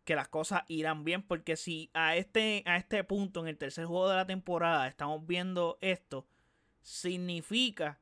que 0.05 0.17
las 0.17 0.29
cosas 0.29 0.62
irán 0.69 1.05
bien. 1.05 1.23
Porque 1.23 1.57
si 1.57 1.91
a 1.93 2.17
este, 2.17 2.62
a 2.65 2.76
este 2.79 3.05
punto, 3.05 3.41
en 3.41 3.49
el 3.49 3.59
tercer 3.59 3.85
juego 3.85 4.09
de 4.09 4.17
la 4.17 4.26
temporada, 4.26 4.88
estamos 4.88 5.26
viendo 5.26 5.79
esto, 5.81 6.26
significa 6.81 8.00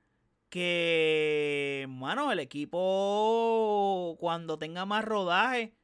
que, 0.50 1.86
bueno, 1.88 2.30
el 2.30 2.38
equipo 2.38 4.16
cuando 4.20 4.58
tenga 4.58 4.84
más 4.84 5.04
rodaje 5.04 5.74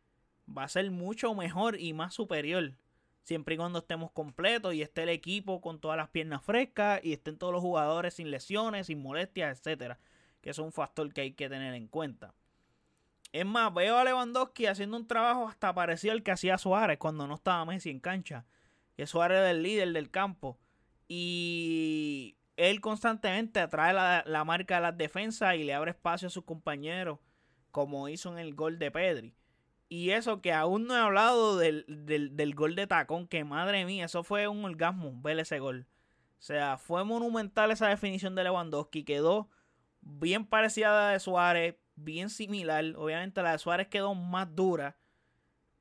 va 0.47 0.65
a 0.65 0.69
ser 0.69 0.91
mucho 0.91 1.35
mejor 1.35 1.81
y 1.81 1.93
más 1.95 2.15
superior 2.15 2.75
siempre 3.23 3.55
y 3.55 3.59
cuando 3.59 3.81
estemos 3.81 4.11
completos 4.13 4.75
y 4.75 4.83
esté 4.83 5.03
el 5.05 5.11
equipo 5.11 5.61
con 5.61 5.81
todas 5.81 5.97
las 5.97 6.09
piernas 6.09 6.43
frescas 6.43 7.01
y 7.05 7.13
estén 7.13 7.39
todos 7.39 7.53
los 7.53 7.63
jugadores 7.63 8.15
sin 8.15 8.31
lesiones, 8.31 8.87
sin 8.87 9.03
molestias, 9.03 9.59
etcétera, 9.59 9.99
que 10.41 10.51
es 10.51 10.59
un 10.59 10.73
factor 10.73 11.13
que 11.13 11.21
hay 11.23 11.33
que 11.33 11.49
tener 11.49 11.75
en 11.75 11.89
cuenta. 11.89 12.35
Es 13.33 13.47
más, 13.47 13.73
veo 13.73 13.97
a 13.97 14.05
Lewandowski 14.05 14.67
haciendo 14.67 14.97
un 14.97 15.07
trabajo 15.07 15.47
hasta 15.49 15.73
parecido 15.73 16.13
al 16.13 16.23
que 16.23 16.33
hacía 16.33 16.59
Suárez 16.59 16.99
cuando 16.99 17.29
no 17.29 17.35
estaba 17.35 17.65
Messi 17.65 17.91
en 17.91 18.01
cancha. 18.01 18.45
Que 18.97 19.07
Suárez 19.07 19.39
era 19.39 19.51
el 19.53 19.63
líder 19.63 19.93
del 19.93 20.11
campo. 20.11 20.59
Y 21.07 22.37
él 22.57 22.81
constantemente 22.81 23.61
atrae 23.61 23.93
la, 23.93 24.25
la 24.27 24.45
marca 24.45 24.77
de 24.77 24.81
las 24.83 24.99
defensas 24.99 25.55
y 25.55 25.65
le 25.65 25.75
abre 25.75 25.93
espacio 25.93 26.27
a 26.27 26.31
sus 26.31 26.45
compañeros, 26.45 27.21
como 27.71 28.09
hizo 28.09 28.33
en 28.33 28.39
el 28.39 28.55
gol 28.55 28.79
de 28.79 28.91
Pedri. 28.91 29.35
Y 29.93 30.13
eso 30.13 30.41
que 30.41 30.53
aún 30.53 30.87
no 30.87 30.97
he 30.97 31.01
hablado 31.01 31.59
del, 31.59 31.85
gol 32.55 32.77
de 32.77 32.87
tacón, 32.87 33.27
que 33.27 33.43
madre 33.43 33.85
mía, 33.85 34.05
eso 34.05 34.23
fue 34.23 34.47
un 34.47 34.65
orgasmo 34.65 35.21
ver 35.21 35.41
ese 35.41 35.59
gol. 35.59 35.89
O 36.39 36.43
sea, 36.43 36.79
fue 36.79 37.05
monumental 37.05 37.73
esa 37.73 37.89
definición 37.89 38.37
de 38.37 38.45
Lewandowski. 38.45 39.03
Quedó 39.03 39.51
bien 40.01 40.47
parecida 40.47 40.91
a 40.91 41.07
la 41.07 41.11
de 41.11 41.19
Suárez, 41.19 41.75
bien 41.97 42.31
similar. 42.31 42.85
Obviamente 42.97 43.43
la 43.43 43.51
de 43.51 43.59
Suárez 43.59 43.89
quedó 43.89 44.15
más 44.15 44.55
dura. 44.55 44.97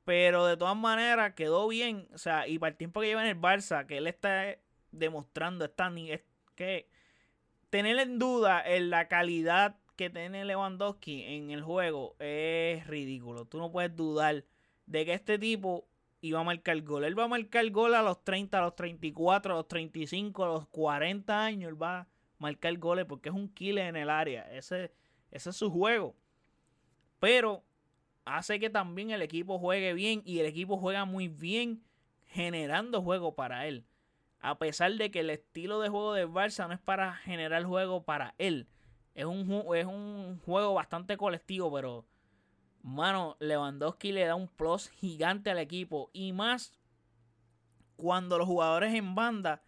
Pero 0.04 0.44
de 0.44 0.56
todas 0.56 0.76
maneras 0.76 1.34
quedó 1.34 1.68
bien. 1.68 2.08
O 2.12 2.18
sea, 2.18 2.48
y 2.48 2.58
para 2.58 2.72
el 2.72 2.76
tiempo 2.76 3.00
que 3.00 3.06
lleva 3.06 3.22
en 3.22 3.28
el 3.28 3.40
Barça, 3.40 3.86
que 3.86 3.98
él 3.98 4.08
está 4.08 4.56
demostrando, 4.90 5.64
está, 5.64 5.88
es 6.08 6.22
que 6.56 6.90
tener 7.70 7.96
en 8.00 8.18
duda 8.18 8.60
en 8.66 8.90
la 8.90 9.06
calidad 9.06 9.76
que 10.00 10.08
tiene 10.08 10.46
Lewandowski 10.46 11.24
en 11.24 11.50
el 11.50 11.62
juego 11.62 12.16
es 12.20 12.86
ridículo. 12.86 13.44
Tú 13.44 13.58
no 13.58 13.70
puedes 13.70 13.94
dudar 13.94 14.46
de 14.86 15.04
que 15.04 15.12
este 15.12 15.38
tipo 15.38 15.86
iba 16.22 16.40
a 16.40 16.42
marcar 16.42 16.80
gol. 16.80 17.04
Él 17.04 17.18
va 17.18 17.24
a 17.24 17.28
marcar 17.28 17.68
gol 17.68 17.94
a 17.94 18.00
los 18.00 18.24
30, 18.24 18.58
a 18.58 18.62
los 18.62 18.76
34, 18.76 19.52
a 19.52 19.56
los 19.58 19.68
35, 19.68 20.42
a 20.42 20.48
los 20.48 20.68
40 20.68 21.44
años. 21.44 21.68
Él 21.68 21.82
va 21.82 21.98
a 21.98 22.08
marcar 22.38 22.78
goles 22.78 23.04
porque 23.04 23.28
es 23.28 23.34
un 23.34 23.50
killer 23.50 23.88
en 23.88 23.96
el 23.96 24.08
área. 24.08 24.50
Ese, 24.50 24.90
ese 25.30 25.50
es 25.50 25.56
su 25.56 25.70
juego. 25.70 26.16
Pero 27.18 27.62
hace 28.24 28.58
que 28.58 28.70
también 28.70 29.10
el 29.10 29.20
equipo 29.20 29.58
juegue 29.58 29.92
bien 29.92 30.22
y 30.24 30.38
el 30.38 30.46
equipo 30.46 30.78
juega 30.78 31.04
muy 31.04 31.28
bien 31.28 31.82
generando 32.24 33.02
juego 33.02 33.34
para 33.34 33.66
él. 33.66 33.84
A 34.40 34.58
pesar 34.58 34.94
de 34.94 35.10
que 35.10 35.20
el 35.20 35.28
estilo 35.28 35.78
de 35.78 35.90
juego 35.90 36.14
de 36.14 36.26
Barça 36.26 36.66
no 36.68 36.72
es 36.72 36.80
para 36.80 37.16
generar 37.16 37.64
juego 37.64 38.02
para 38.02 38.34
él. 38.38 38.66
Es 39.14 39.24
un, 39.24 39.64
es 39.74 39.86
un 39.86 40.40
juego 40.44 40.74
bastante 40.74 41.16
colectivo, 41.16 41.72
pero 41.72 42.06
mano, 42.82 43.36
Lewandowski 43.40 44.12
le 44.12 44.24
da 44.24 44.34
un 44.34 44.48
plus 44.48 44.88
gigante 44.88 45.50
al 45.50 45.58
equipo. 45.58 46.10
Y 46.12 46.32
más 46.32 46.72
cuando 47.96 48.38
los 48.38 48.46
jugadores 48.46 48.94
en 48.94 49.14
banda 49.14 49.62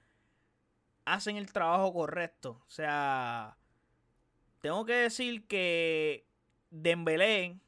hacen 1.04 1.37
el 1.37 1.52
trabajo 1.52 1.92
correcto. 1.92 2.62
O 2.66 2.70
sea, 2.70 3.58
tengo 4.61 4.84
que 4.84 4.94
decir 4.94 5.46
que 5.46 6.26
Dembélé, 6.70 7.61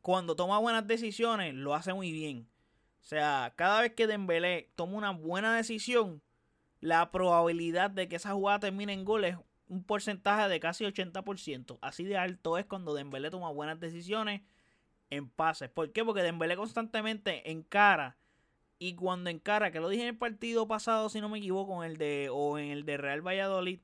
cuando 0.00 0.36
toma 0.36 0.58
buenas 0.58 0.86
decisiones, 0.86 1.54
lo 1.54 1.74
hace 1.74 1.92
muy 1.92 2.12
bien. 2.12 2.48
O 3.00 3.04
sea, 3.04 3.52
cada 3.56 3.82
vez 3.82 3.94
que 3.94 4.06
Dembélé 4.06 4.70
toma 4.74 4.96
una 4.96 5.10
buena 5.10 5.54
decisión, 5.54 6.22
la 6.80 7.10
probabilidad 7.10 7.90
de 7.90 8.08
que 8.08 8.16
esa 8.16 8.32
jugada 8.32 8.60
termine 8.60 8.92
en 8.92 9.04
gol 9.04 9.24
es 9.24 9.36
un 9.68 9.84
porcentaje 9.84 10.48
de 10.48 10.60
casi 10.60 10.84
80%. 10.84 11.78
Así 11.82 12.04
de 12.04 12.16
alto 12.16 12.58
es 12.58 12.66
cuando 12.66 12.94
Dembélé 12.94 13.30
toma 13.30 13.50
buenas 13.50 13.80
decisiones 13.80 14.42
en 15.10 15.28
pases. 15.28 15.70
¿Por 15.70 15.92
qué? 15.92 16.04
Porque 16.04 16.22
Dembélé 16.22 16.56
constantemente 16.56 17.50
encara 17.50 18.16
y 18.78 18.94
cuando 18.94 19.30
encara, 19.30 19.70
que 19.70 19.80
lo 19.80 19.88
dije 19.88 20.02
en 20.02 20.08
el 20.08 20.18
partido 20.18 20.68
pasado, 20.68 21.08
si 21.08 21.20
no 21.20 21.28
me 21.28 21.38
equivoco, 21.38 21.82
en 21.82 21.90
el 21.90 21.96
de 21.96 22.28
o 22.30 22.58
en 22.58 22.70
el 22.70 22.84
de 22.84 22.98
Real 22.98 23.26
Valladolid, 23.26 23.80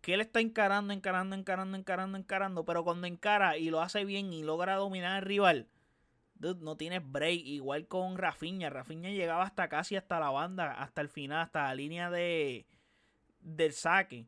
que 0.00 0.14
él 0.14 0.20
está 0.22 0.40
encarando, 0.40 0.94
encarando, 0.94 1.36
encarando, 1.36 1.76
encarando, 1.76 2.16
encarando, 2.16 2.64
pero 2.64 2.84
cuando 2.84 3.06
encara 3.06 3.58
y 3.58 3.70
lo 3.70 3.82
hace 3.82 4.04
bien 4.04 4.32
y 4.32 4.42
logra 4.42 4.76
dominar 4.76 5.16
al 5.18 5.22
rival, 5.22 5.68
no 6.40 6.76
tienes 6.76 7.02
break. 7.04 7.40
Igual 7.44 7.86
con 7.86 8.16
Rafinha. 8.16 8.70
Rafinha 8.70 9.10
llegaba 9.10 9.44
hasta 9.44 9.68
casi 9.68 9.96
hasta 9.96 10.18
la 10.18 10.30
banda, 10.30 10.72
hasta 10.72 11.02
el 11.02 11.08
final, 11.08 11.42
hasta 11.42 11.64
la 11.64 11.74
línea 11.74 12.10
de 12.10 12.66
del 13.40 13.72
saque. 13.72 14.26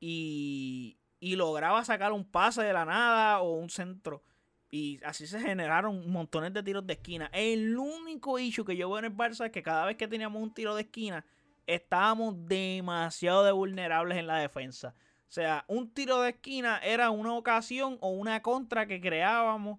Y, 0.00 0.98
y 1.20 1.36
lograba 1.36 1.84
sacar 1.84 2.12
un 2.12 2.24
pase 2.24 2.62
de 2.62 2.72
la 2.72 2.84
nada 2.84 3.40
o 3.40 3.52
un 3.52 3.70
centro. 3.70 4.24
Y 4.70 5.00
así 5.04 5.26
se 5.26 5.40
generaron 5.40 6.10
montones 6.10 6.52
de 6.52 6.62
tiros 6.62 6.86
de 6.86 6.94
esquina. 6.94 7.28
El 7.32 7.76
único 7.76 8.38
issue 8.38 8.64
que 8.64 8.76
yo 8.76 8.88
veo 8.88 9.00
en 9.00 9.06
el 9.06 9.16
Barça 9.16 9.46
es 9.46 9.52
que 9.52 9.62
cada 9.62 9.84
vez 9.84 9.96
que 9.96 10.08
teníamos 10.08 10.40
un 10.40 10.54
tiro 10.54 10.74
de 10.74 10.82
esquina, 10.82 11.24
estábamos 11.66 12.46
demasiado 12.46 13.44
de 13.44 13.52
vulnerables 13.52 14.18
en 14.18 14.26
la 14.26 14.38
defensa. 14.38 14.94
O 15.28 15.32
sea, 15.32 15.64
un 15.68 15.92
tiro 15.92 16.22
de 16.22 16.30
esquina 16.30 16.78
era 16.78 17.10
una 17.10 17.34
ocasión 17.34 17.98
o 18.00 18.10
una 18.10 18.42
contra 18.42 18.86
que 18.86 19.00
creábamos 19.00 19.78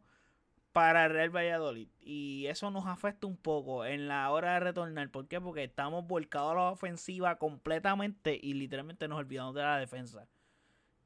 para 0.71 1.07
Real 1.07 1.35
Valladolid. 1.35 1.87
Y 1.99 2.45
eso 2.47 2.71
nos 2.71 2.85
afecta 2.87 3.27
un 3.27 3.37
poco 3.37 3.85
en 3.85 4.07
la 4.07 4.29
hora 4.31 4.53
de 4.53 4.59
retornar. 4.61 5.09
¿Por 5.09 5.27
qué? 5.27 5.41
Porque 5.41 5.63
estamos 5.63 6.07
volcados 6.07 6.51
a 6.51 6.55
la 6.55 6.71
ofensiva 6.71 7.37
completamente 7.37 8.39
y 8.41 8.53
literalmente 8.53 9.07
nos 9.07 9.19
olvidamos 9.19 9.55
de 9.55 9.61
la 9.61 9.77
defensa. 9.77 10.27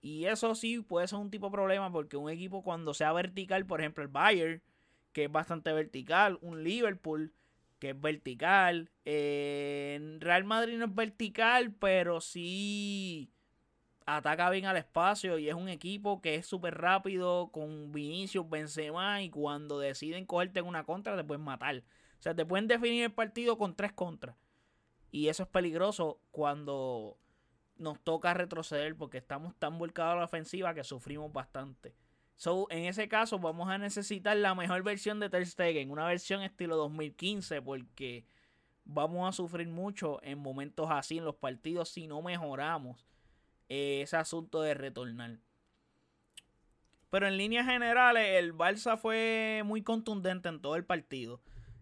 Y 0.01 0.25
eso 0.25 0.53
sí 0.53 0.81
puede 0.81 1.07
ser 1.07 1.19
un 1.19 1.31
tipo 1.31 1.47
de 1.47 1.53
problema 1.53 1.91
porque 1.91 2.17
un 2.17 2.29
equipo 2.29 2.61
cuando 2.63 2.93
sea 2.93 3.11
vertical, 3.11 3.65
por 3.65 3.79
ejemplo 3.79 4.03
el 4.03 4.09
Bayern, 4.09 4.61
que 5.13 5.25
es 5.25 5.31
bastante 5.31 5.73
vertical, 5.73 6.37
un 6.41 6.63
Liverpool, 6.63 7.33
que 7.79 7.89
es 7.91 7.99
vertical, 7.99 8.91
eh, 9.03 10.17
Real 10.19 10.43
Madrid 10.43 10.77
no 10.77 10.85
es 10.85 10.93
vertical, 10.93 11.73
pero 11.73 12.21
sí 12.21 13.31
ataca 14.05 14.49
bien 14.49 14.65
al 14.65 14.77
espacio 14.77 15.39
y 15.39 15.49
es 15.49 15.55
un 15.55 15.67
equipo 15.67 16.21
que 16.21 16.35
es 16.35 16.45
súper 16.45 16.77
rápido 16.77 17.49
con 17.51 17.91
Vinicius, 17.91 18.47
Benzema 18.49 19.21
y 19.21 19.29
cuando 19.29 19.79
deciden 19.79 20.25
cogerte 20.25 20.59
en 20.59 20.67
una 20.67 20.83
contra 20.83 21.17
te 21.17 21.23
pueden 21.23 21.43
matar. 21.43 21.77
O 21.77 22.21
sea, 22.21 22.35
te 22.35 22.45
pueden 22.45 22.67
definir 22.67 23.03
el 23.03 23.11
partido 23.11 23.57
con 23.57 23.75
tres 23.75 23.93
contras. 23.93 24.35
Y 25.11 25.27
eso 25.27 25.43
es 25.43 25.49
peligroso 25.49 26.19
cuando 26.31 27.17
nos 27.77 27.99
toca 28.01 28.33
retroceder 28.33 28.95
porque 28.95 29.17
estamos 29.17 29.55
tan 29.55 29.77
volcados 29.77 30.13
a 30.13 30.17
la 30.17 30.25
ofensiva 30.25 30.73
que 30.73 30.83
sufrimos 30.83 31.31
bastante. 31.33 31.95
So, 32.37 32.67
en 32.69 32.85
ese 32.85 33.07
caso 33.07 33.39
vamos 33.39 33.69
a 33.69 33.77
necesitar 33.77 34.35
la 34.37 34.55
mejor 34.55 34.83
versión 34.83 35.19
de 35.19 35.29
Ter 35.29 35.45
Stegen, 35.47 35.89
una 35.89 36.05
versión 36.05 36.41
estilo 36.41 36.75
2015 36.75 37.61
porque 37.61 38.25
vamos 38.83 39.27
a 39.27 39.31
sufrir 39.31 39.67
mucho 39.67 40.21
en 40.21 40.37
momentos 40.37 40.87
así 40.91 41.17
en 41.17 41.25
los 41.25 41.35
partidos 41.35 41.89
si 41.89 42.07
no 42.07 42.21
mejoramos 42.21 43.05
ese 43.69 44.17
asunto 44.17 44.61
de 44.61 44.73
retornar. 44.73 45.39
Pero 47.09 47.27
en 47.27 47.37
líneas 47.37 47.65
generales, 47.65 48.27
el 48.37 48.53
Barça 48.53 48.97
fue 48.97 49.61
muy 49.65 49.83
contundente 49.83 50.49
en 50.49 50.59
todo 50.59 50.75
el 50.75 50.83
partido. 50.83 51.41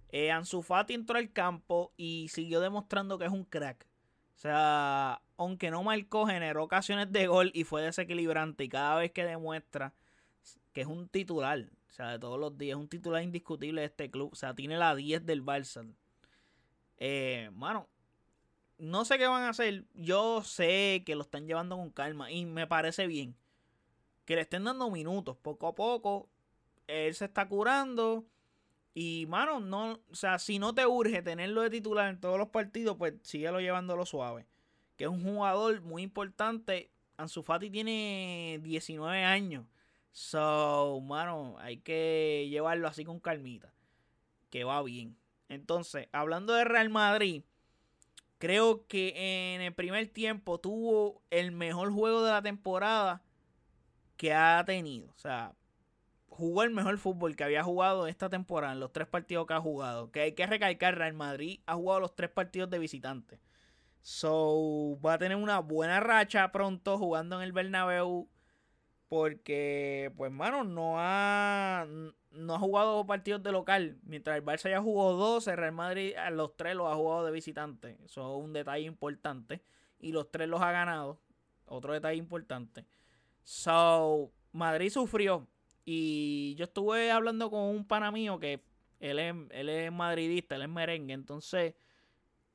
Eh, 0.10 0.30
Ansu 0.30 0.62
Fati 0.62 0.94
entró 0.94 1.18
al 1.18 1.32
campo 1.34 1.92
y 1.98 2.28
siguió 2.30 2.60
demostrando 2.60 3.18
que 3.18 3.25
es 3.25 3.32
un 3.32 3.46
crack. 3.46 3.88
O 4.36 4.40
sea, 4.40 5.22
aunque 5.38 5.72
no 5.72 5.82
marcó, 5.82 6.28
generó 6.28 6.63
ocasiones 6.63 7.12
de 7.12 7.25
gol 7.25 7.52
y 7.56 7.63
fue 7.63 7.82
desequilibrante. 7.82 8.66
Y 8.66 8.70
cada 8.70 8.96
vez 8.98 9.12
que 9.12 9.24
demuestra 9.24 9.94
que 10.72 10.82
es 10.82 10.88
un 10.88 11.08
titular, 11.08 11.66
o 11.90 11.92
sea, 11.92 12.12
de 12.12 12.20
todos 12.20 12.40
los 12.40 12.58
días, 12.58 12.78
es 12.78 12.82
un 12.82 12.90
titular 12.90 13.24
indiscutible 13.24 13.82
de 13.82 13.88
este 13.88 14.12
club. 14.12 14.30
O 14.34 14.36
sea, 14.36 14.54
tiene 14.54 14.78
la 14.78 14.94
10 14.94 15.25
del 15.25 15.44
Barça. 15.44 15.92
Eh, 16.98 17.50
bueno, 17.54 17.88
no 18.84 19.06
sé 19.06 19.18
qué 19.18 19.28
van 19.28 19.44
a 19.44 19.50
hacer. 19.50 19.86
Yo 19.94 20.44
sé 20.44 21.04
que 21.06 21.16
lo 21.16 21.22
están 21.22 21.48
llevando 21.48 21.78
con 21.78 21.90
calma 21.90 22.32
y 22.32 22.46
me 22.46 22.68
parece 22.68 23.08
bien. 23.08 23.36
Que 24.25 24.36
le 24.36 24.42
estén 24.42 24.66
dando 24.66 24.90
minutos, 24.90 25.38
poco 25.38 25.68
a 25.68 25.75
poco. 25.75 26.30
Él 26.88 27.16
se 27.16 27.25
está 27.25 27.48
curando. 27.48 28.25
Y, 28.94 29.25
mano, 29.28 29.62
no, 29.62 30.00
o 30.12 30.16
sea, 30.16 30.38
si 30.38 30.60
no 30.60 30.75
te 30.75 30.86
urge 30.86 31.22
tenerlo 31.22 31.62
de 31.62 31.70
titular 31.70 32.10
en 32.10 32.20
todos 32.20 32.38
los 32.38 32.50
partidos, 32.50 32.98
pues 32.98 33.13
síguelo 33.24 33.62
llevándolo 33.62 34.06
suave. 34.06 34.46
Que 34.98 35.06
es 35.06 35.10
un 35.10 35.24
jugador 35.24 35.82
muy 35.82 36.04
importante. 36.04 36.92
Ansu 37.18 37.42
Fati 37.42 37.70
tiene 37.70 38.60
19 38.62 39.24
años. 39.24 39.66
So, 40.12 41.02
mano, 41.02 41.56
hay 41.60 41.78
que 41.78 42.48
llevarlo 42.50 42.88
así 42.88 43.06
con 43.06 43.20
calmita. 43.20 43.74
Que 44.50 44.66
va 44.66 44.84
bien. 44.84 45.18
Entonces, 45.48 46.08
hablando 46.12 46.54
de 46.54 46.66
Real 46.66 46.90
Madrid, 46.90 47.44
Creo 48.44 48.86
que 48.88 49.54
en 49.56 49.62
el 49.62 49.74
primer 49.74 50.06
tiempo 50.10 50.60
tuvo 50.60 51.24
el 51.30 51.54
mejor 51.54 51.94
juego 51.94 52.26
de 52.26 52.32
la 52.34 52.42
temporada 52.42 53.22
que 54.18 54.34
ha 54.34 54.62
tenido. 54.66 55.08
O 55.12 55.18
sea, 55.18 55.54
jugó 56.28 56.64
el 56.64 56.72
mejor 56.72 56.98
fútbol 56.98 57.38
que 57.38 57.46
había 57.46 57.64
jugado 57.64 58.06
esta 58.06 58.30
temporada 58.30 58.74
en 58.74 58.82
los 58.82 58.92
tres 58.92 59.08
partidos 59.08 59.48
que 59.48 59.54
ha 59.54 59.62
jugado. 59.62 60.12
Que 60.12 60.20
hay 60.20 60.34
que 60.34 60.46
recalcar, 60.46 60.98
Real 60.98 61.14
Madrid 61.14 61.62
ha 61.68 61.76
jugado 61.76 62.02
los 62.02 62.18
tres 62.18 62.32
partidos 62.32 62.70
de 62.70 62.80
visitante. 62.80 63.40
So, 64.02 65.00
va 65.00 65.14
a 65.14 65.18
tener 65.18 65.38
una 65.38 65.60
buena 65.60 66.02
racha 66.02 66.52
pronto 66.52 66.98
jugando 66.98 67.38
en 67.38 67.44
el 67.44 67.54
Bernabéu. 67.54 68.28
Porque, 69.13 70.12
pues, 70.17 70.32
mano, 70.32 70.63
no 70.63 70.96
ha, 70.98 71.86
no 72.32 72.55
ha 72.55 72.58
jugado 72.58 73.05
partidos 73.05 73.43
de 73.43 73.51
local. 73.51 74.00
Mientras 74.01 74.36
el 74.36 74.43
Barça 74.43 74.72
ya 74.72 74.82
jugó 74.82 75.13
dos, 75.13 75.48
el 75.48 75.58
Real 75.58 75.72
Madrid 75.72 76.15
a 76.15 76.32
los 76.32 76.58
tres 76.58 76.75
los 76.75 76.91
ha 76.91 76.96
jugado 76.96 77.24
de 77.24 77.32
visitante. 77.32 78.00
Eso 78.03 78.22
es 78.22 78.43
un 78.43 78.53
detalle 78.53 78.86
importante. 78.86 79.62
Y 80.00 80.13
los 80.13 80.32
tres 80.32 80.50
los 80.50 80.62
ha 80.62 80.72
ganado. 80.72 81.20
Otro 81.67 81.93
detalle 81.93 82.17
importante. 82.17 82.88
So, 83.43 84.32
Madrid 84.51 84.89
sufrió. 84.89 85.48
Y 85.86 86.55
yo 86.55 86.63
estuve 86.63 87.12
hablando 87.12 87.51
con 87.51 87.60
un 87.65 87.86
pana 87.86 88.10
mío 88.10 88.39
que 88.39 88.63
él 89.00 89.20
es, 89.20 89.36
él 89.51 89.70
es 89.70 89.91
madridista, 89.91 90.55
él 90.55 90.63
es 90.63 90.70
merengue. 90.70 91.13
Entonces, 91.13 91.75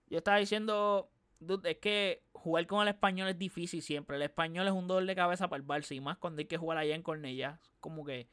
yo 0.08 0.18
estaba 0.18 0.38
diciendo, 0.38 1.08
es 1.64 1.76
que 1.78 2.24
jugar 2.32 2.66
con 2.66 2.82
el 2.82 2.88
español 2.88 3.28
es 3.28 3.38
difícil 3.38 3.82
siempre. 3.82 4.16
El 4.16 4.22
español 4.22 4.66
es 4.66 4.72
un 4.72 4.86
dolor 4.86 5.06
de 5.06 5.14
cabeza 5.14 5.48
para 5.48 5.60
el 5.60 5.66
Barça. 5.66 5.94
Y 5.94 6.00
más 6.00 6.18
cuando 6.18 6.40
hay 6.40 6.46
que 6.46 6.58
jugar 6.58 6.78
allá 6.78 6.94
en 6.94 7.02
Cornellá. 7.02 7.60
Como 7.80 8.04
que 8.04 8.28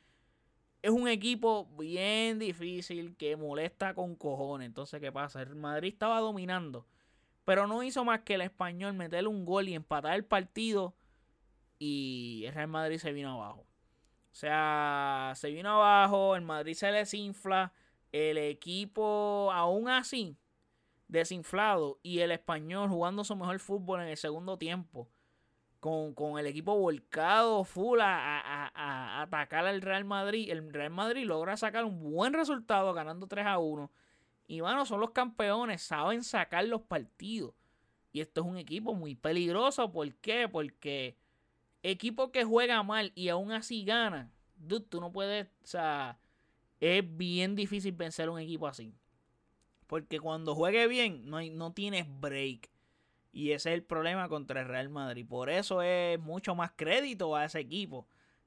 es 0.82 0.92
un 0.92 1.08
equipo 1.08 1.66
bien 1.78 2.40
difícil 2.40 3.16
que 3.16 3.36
molesta 3.36 3.94
con 3.94 4.16
cojones. 4.16 4.68
Entonces, 4.68 5.00
¿qué 5.00 5.12
pasa? 5.12 5.42
El 5.42 5.56
Madrid 5.56 5.94
estaba 5.94 6.20
dominando. 6.20 6.88
Pero 7.44 7.68
no 7.68 7.84
hizo 7.84 8.04
más 8.04 8.22
que 8.22 8.36
el 8.36 8.42
español 8.42 8.94
meterle 8.94 9.30
un 9.30 9.46
gol 9.46 9.70
y 9.70 9.76
empatar 9.76 10.16
el 10.16 10.26
partido. 10.26 10.96
Y 11.78 12.44
el 12.48 12.54
Real 12.54 12.68
Madrid 12.68 12.98
se 12.98 13.14
vino 13.14 13.34
abajo. 13.34 13.62
O 13.62 14.38
sea, 14.38 15.32
se 15.36 15.50
vino 15.50 15.70
abajo, 15.70 16.36
el 16.36 16.42
Madrid 16.42 16.74
se 16.74 16.88
desinfla, 16.88 17.72
el 18.12 18.38
equipo 18.38 19.50
aún 19.54 19.88
así 19.88 20.38
desinflado 21.16 22.00
y 22.04 22.20
el 22.20 22.32
español 22.32 22.90
jugando 22.90 23.24
su 23.24 23.36
mejor 23.36 23.60
fútbol 23.60 24.02
en 24.02 24.10
el 24.10 24.18
segundo 24.18 24.58
tiempo. 24.58 25.10
Con, 25.80 26.40
el 26.40 26.48
equipo 26.48 26.76
volcado 26.76 27.64
full 27.64 28.00
a, 28.02 29.22
atacar 29.22 29.68
al 29.68 29.82
Real 29.82 30.04
Madrid. 30.04 30.50
El 30.50 30.74
Real 30.74 30.90
Madrid 30.90 31.26
logra 31.26 31.58
sacar 31.58 31.86
un 31.86 32.02
buen 32.02 32.34
resultado 32.34 32.92
ganando 32.94 33.28
3 33.28 33.46
a 33.46 33.60
1. 33.60 33.92
Y 34.48 34.62
bueno, 34.62 34.86
son 34.86 35.00
los 35.00 35.12
campeones, 35.12 35.84
saben 35.84 36.24
sacar 36.24 36.66
los 36.66 36.82
partidos. 36.82 37.54
Y 38.12 38.22
esto 38.22 38.42
es 38.42 38.48
un 38.48 38.58
equipo 38.58 38.96
muy 38.96 39.14
peligroso. 39.14 39.92
¿Por 39.92 40.12
qué? 40.16 40.50
Porque 40.50 41.18
equipo 41.84 42.32
que 42.32 42.44
juega 42.44 42.82
mal 42.82 43.12
y 43.14 43.30
aún 43.30 43.52
así 43.52 43.86
gana, 43.86 44.32
dude, 44.56 44.86
tú 44.90 45.00
no 45.00 45.12
puedes, 45.12 45.48
o 45.64 45.68
sea, 45.68 46.18
es 46.80 47.04
bien 47.16 47.56
difícil 47.56 47.92
vencer 47.92 48.30
un 48.30 48.40
equipo 48.40 48.68
así. 48.68 48.94
Porque 49.88 50.20
cuando 50.20 50.56
juegue 50.56 50.88
bien, 50.88 51.30
no, 51.30 51.42
no 51.42 51.74
tienes 51.74 52.06
break. 52.20 52.70
Y 53.32 53.52
ese 53.52 53.70
es 53.70 53.76
el 53.76 53.84
problema 53.84 54.30
contra 54.30 54.62
el 54.62 54.68
Real 54.68 54.90
Madrid. 54.90 55.26
Por 55.28 55.50
eso 55.50 55.82
es 55.82 56.20
mucho 56.20 56.56
más 56.56 56.72
crédito 56.76 57.36
a 57.36 57.46
ese 57.46 57.60
equipo. 57.60 57.98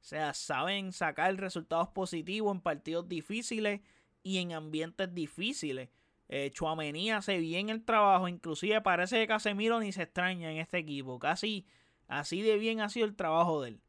O 0.01 0.05
sea, 0.05 0.33
saben 0.33 0.93
sacar 0.93 1.35
resultados 1.37 1.89
positivos 1.89 2.55
en 2.55 2.61
partidos 2.61 3.09
difíciles 3.09 3.81
y 4.23 4.39
en 4.39 4.53
ambientes 4.53 5.13
difíciles. 5.15 5.91
Eh, 6.29 6.51
Chuamení 6.53 7.11
hace 7.11 7.39
bien 7.39 7.69
el 7.69 7.85
trabajo. 7.85 8.29
Inclusive 8.29 8.81
parece 8.81 9.19
que 9.19 9.27
Casemiro 9.27 9.81
ni 9.81 9.93
se 9.93 10.05
extraña 10.05 10.51
en 10.51 10.59
este 10.59 10.79
equipo. 10.79 11.19
Casi 11.19 11.67
así 12.07 12.43
de 12.43 12.59
bien 12.59 12.81
ha 12.81 12.89
sido 12.89 13.07
el 13.07 13.17
trabajo 13.17 13.63
de 13.63 13.71
él. 13.71 13.81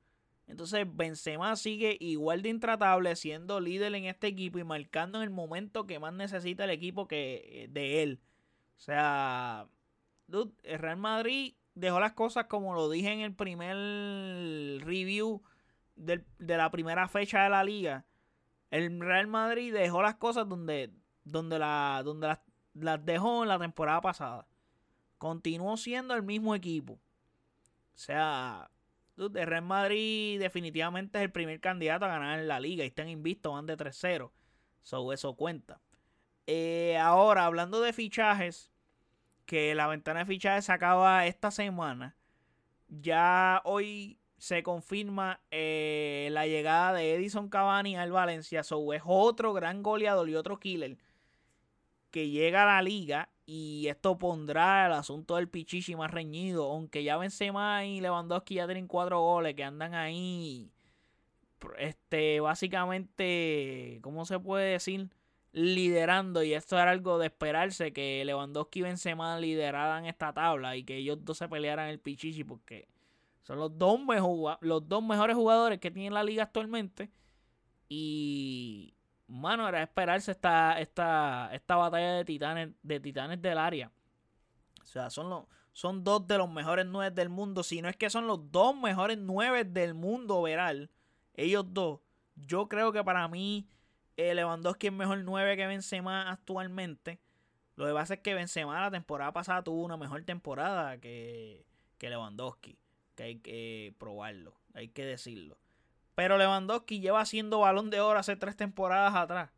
Entonces 0.49 0.87
Benzema 0.91 1.55
sigue 1.55 1.95
igual 1.99 2.41
de 2.41 2.49
intratable, 2.49 3.15
siendo 3.15 3.59
líder 3.59 3.93
en 3.93 4.05
este 4.05 4.25
equipo 4.25 4.57
y 4.57 4.63
marcando 4.63 5.19
en 5.19 5.23
el 5.25 5.29
momento 5.29 5.85
que 5.85 5.99
más 5.99 6.11
necesita 6.11 6.63
el 6.63 6.71
equipo 6.71 7.07
que 7.07 7.43
eh, 7.45 7.67
de 7.69 8.01
él. 8.01 8.19
O 8.75 8.79
sea, 8.79 9.67
el 10.27 10.79
Real 10.79 10.97
Madrid 10.97 11.53
dejó 11.75 11.99
las 11.99 12.13
cosas 12.13 12.45
como 12.45 12.73
lo 12.73 12.89
dije 12.89 13.11
en 13.11 13.19
el 13.19 13.35
primer 13.35 13.75
review 14.83 15.43
de 15.95 16.23
la 16.39 16.71
primera 16.71 17.07
fecha 17.07 17.43
de 17.43 17.49
la 17.49 17.63
liga. 17.63 18.05
El 18.71 18.99
Real 18.99 19.27
Madrid 19.27 19.71
dejó 19.71 20.01
las 20.01 20.15
cosas 20.15 20.49
donde, 20.49 20.91
donde, 21.25 21.59
la, 21.59 22.01
donde 22.03 22.27
las, 22.27 22.39
las 22.73 23.05
dejó 23.05 23.43
en 23.43 23.49
la 23.49 23.59
temporada 23.59 24.01
pasada. 24.01 24.47
Continuó 25.19 25.77
siendo 25.77 26.15
el 26.15 26.23
mismo 26.23 26.55
equipo. 26.55 26.93
O 26.93 27.97
sea, 27.97 28.71
el 29.27 29.47
Real 29.47 29.63
Madrid 29.63 30.39
definitivamente 30.39 31.17
es 31.17 31.23
el 31.23 31.31
primer 31.31 31.59
candidato 31.59 32.05
a 32.05 32.09
ganar 32.09 32.39
en 32.39 32.47
la 32.47 32.59
liga 32.59 32.83
y 32.83 32.87
están 32.87 33.09
invistos, 33.09 33.53
van 33.53 33.65
de 33.65 33.77
3-0. 33.77 34.31
So, 34.81 35.13
eso 35.13 35.35
cuenta. 35.35 35.81
Eh, 36.47 36.97
ahora, 36.97 37.45
hablando 37.45 37.81
de 37.81 37.93
fichajes, 37.93 38.71
que 39.45 39.75
la 39.75 39.87
ventana 39.87 40.21
de 40.21 40.25
fichajes 40.25 40.65
se 40.65 40.71
acaba 40.71 41.25
esta 41.25 41.51
semana. 41.51 42.15
Ya 42.87 43.61
hoy 43.65 44.19
se 44.37 44.63
confirma 44.63 45.41
eh, 45.51 46.29
la 46.31 46.47
llegada 46.47 46.93
de 46.93 47.15
Edison 47.15 47.49
Cavani 47.49 47.97
al 47.97 48.11
Valencia. 48.11 48.63
So, 48.63 48.93
es 48.93 49.01
otro 49.05 49.53
gran 49.53 49.83
goleador 49.83 50.29
y 50.29 50.35
otro 50.35 50.59
killer 50.59 50.97
que 52.11 52.29
llega 52.29 52.63
a 52.63 52.65
la 52.65 52.81
liga 52.81 53.29
y 53.51 53.87
esto 53.87 54.15
pondrá 54.19 54.85
el 54.85 54.93
asunto 54.93 55.35
del 55.35 55.49
Pichichi 55.49 55.95
más 55.95 56.11
reñido. 56.11 56.71
Aunque 56.71 57.03
ya 57.03 57.17
Benzema 57.17 57.83
y 57.83 57.99
Lewandowski 57.99 58.53
ya 58.53 58.67
tienen 58.67 58.85
cuatro 58.85 59.21
goles 59.21 59.55
que 59.55 59.63
andan 59.63 59.95
ahí. 59.95 60.71
Este, 61.79 62.41
básicamente, 62.41 63.97
¿cómo 64.03 64.25
se 64.25 64.39
puede 64.39 64.73
decir? 64.73 65.09
Liderando. 65.51 66.43
Y 66.43 66.53
esto 66.53 66.77
era 66.77 66.91
algo 66.91 67.17
de 67.17 67.25
esperarse 67.25 67.91
que 67.91 68.23
Lewandowski 68.23 68.79
y 68.79 68.83
Benzema 68.83 69.39
lideraran 69.39 70.05
esta 70.05 70.31
tabla 70.31 70.77
y 70.77 70.83
que 70.83 70.97
ellos 70.97 71.17
dos 71.25 71.39
se 71.39 71.49
pelearan 71.49 71.89
el 71.89 71.99
Pichichi 71.99 72.43
porque 72.43 72.87
son 73.41 73.57
los 73.57 73.75
dos, 73.79 73.99
los 74.61 74.87
dos 74.87 75.03
mejores 75.03 75.35
jugadores 75.35 75.79
que 75.79 75.89
tiene 75.89 76.11
la 76.11 76.23
liga 76.23 76.43
actualmente. 76.43 77.09
Y 77.87 78.93
mano, 79.29 79.67
era 79.67 79.81
esperarse 79.83 80.31
esta, 80.31 80.79
esta, 80.79 81.49
esta 81.53 81.75
batalla 81.75 82.13
de 82.15 82.25
titanes, 82.25 82.69
de 82.81 82.99
titanes 82.99 83.41
del 83.41 83.57
área. 83.57 83.91
O 84.81 84.85
sea, 84.85 85.09
son, 85.09 85.29
los, 85.29 85.45
son 85.71 86.03
dos 86.03 86.27
de 86.27 86.37
los 86.37 86.49
mejores 86.49 86.85
nueve 86.85 87.13
del 87.13 87.29
mundo. 87.29 87.63
Si 87.63 87.81
no 87.81 87.89
es 87.89 87.95
que 87.95 88.09
son 88.09 88.27
los 88.27 88.51
dos 88.51 88.75
mejores 88.75 89.17
nueve 89.17 89.63
del 89.63 89.93
mundo, 89.93 90.41
veral. 90.41 90.89
Ellos 91.35 91.65
dos. 91.73 92.01
Yo 92.35 92.67
creo 92.67 92.91
que 92.91 93.03
para 93.03 93.27
mí, 93.27 93.69
eh, 94.17 94.33
Lewandowski 94.33 94.87
es 94.87 94.93
mejor 94.93 95.19
nueve 95.19 95.55
que 95.55 95.67
Benzema 95.67 96.29
actualmente. 96.29 97.19
Lo 97.75 97.85
que 97.85 97.93
pasa 97.93 98.15
es 98.15 98.19
que 98.21 98.33
Benzema 98.33 98.81
la 98.81 98.91
temporada 98.91 99.31
pasada 99.31 99.63
tuvo 99.63 99.83
una 99.83 99.95
mejor 99.95 100.23
temporada 100.23 100.99
que, 100.99 101.65
que 101.97 102.09
Lewandowski. 102.09 102.77
Que 103.15 103.23
hay 103.23 103.39
que 103.39 103.93
probarlo, 103.97 104.55
hay 104.73 104.87
que 104.89 105.05
decirlo. 105.05 105.57
Pero 106.19 106.37
Lewandowski 106.37 106.99
lleva 106.99 107.21
haciendo 107.21 107.59
balón 107.59 107.89
de 107.89 108.01
oro 108.01 108.19
hace 108.19 108.35
tres 108.35 108.57
temporadas 108.57 109.15
atrás. 109.15 109.51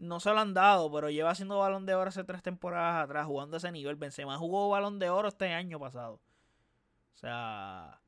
No 0.00 0.18
se 0.18 0.30
lo 0.30 0.40
han 0.40 0.52
dado, 0.52 0.90
pero 0.90 1.08
lleva 1.08 1.30
haciendo 1.30 1.60
balón 1.60 1.86
de 1.86 1.94
oro 1.94 2.08
hace 2.08 2.24
tres 2.24 2.42
temporadas 2.42 3.04
atrás, 3.04 3.26
jugando 3.26 3.54
a 3.54 3.58
ese 3.58 3.70
nivel. 3.70 3.94
Benzema 3.94 4.36
jugó 4.36 4.68
balón 4.70 4.98
de 4.98 5.08
oro 5.08 5.28
este 5.28 5.52
año 5.52 5.78
pasado. 5.78 6.14
O 6.14 7.16
sea, 7.16 8.00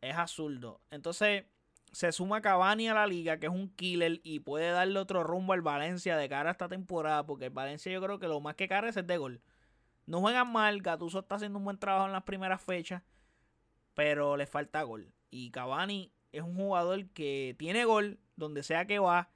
es 0.00 0.14
absurdo. 0.14 0.80
Entonces, 0.92 1.46
se 1.90 2.12
suma 2.12 2.40
Cavani 2.40 2.88
a 2.88 2.94
la 2.94 3.08
liga, 3.08 3.40
que 3.40 3.46
es 3.46 3.52
un 3.52 3.68
killer, 3.70 4.20
y 4.22 4.38
puede 4.38 4.70
darle 4.70 5.00
otro 5.00 5.24
rumbo 5.24 5.54
al 5.54 5.60
Valencia 5.60 6.16
de 6.16 6.28
cara 6.28 6.50
a 6.50 6.52
esta 6.52 6.68
temporada, 6.68 7.26
porque 7.26 7.46
el 7.46 7.50
Valencia 7.50 7.90
yo 7.90 8.00
creo 8.00 8.20
que 8.20 8.28
lo 8.28 8.40
más 8.40 8.54
que 8.54 8.68
carece 8.68 9.00
es 9.00 9.06
de 9.08 9.16
gol. 9.16 9.42
No 10.06 10.20
juegan 10.20 10.52
mal, 10.52 10.82
Gatuso 10.82 11.18
está 11.18 11.34
haciendo 11.34 11.58
un 11.58 11.64
buen 11.64 11.78
trabajo 11.78 12.06
en 12.06 12.12
las 12.12 12.22
primeras 12.22 12.62
fechas, 12.62 13.02
pero 13.94 14.36
le 14.36 14.46
falta 14.46 14.84
gol. 14.84 15.12
Y 15.30 15.50
Cavani 15.50 16.12
es 16.32 16.42
un 16.42 16.56
jugador 16.56 17.06
que 17.10 17.54
tiene 17.58 17.84
gol 17.84 18.18
donde 18.36 18.62
sea 18.62 18.86
que 18.86 18.98
va 18.98 19.30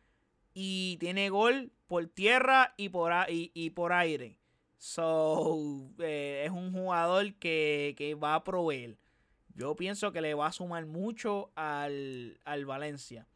y 0.55 0.97
tiene 0.99 1.31
gol 1.31 1.73
por 1.87 2.07
tierra 2.07 2.75
y 2.77 2.89
por, 2.89 3.13
y, 3.29 3.71
por 3.71 3.93
aire. 3.93 4.39
So, 4.79 5.91
eh, 5.99 6.43
es 6.45 6.51
un 6.51 6.73
jugador 6.73 7.35
que, 7.35 8.17
va 8.23 8.35
a 8.35 8.45
proveer. 8.45 8.99
Yo 9.55 9.77
pienso 9.77 10.13
que 10.13 10.21
le 10.21 10.35
va 10.35 10.47
a 10.47 10.53
sumar 10.53 10.87
mucho 10.87 11.53
al, 11.55 12.39
Valencia. 12.67 13.27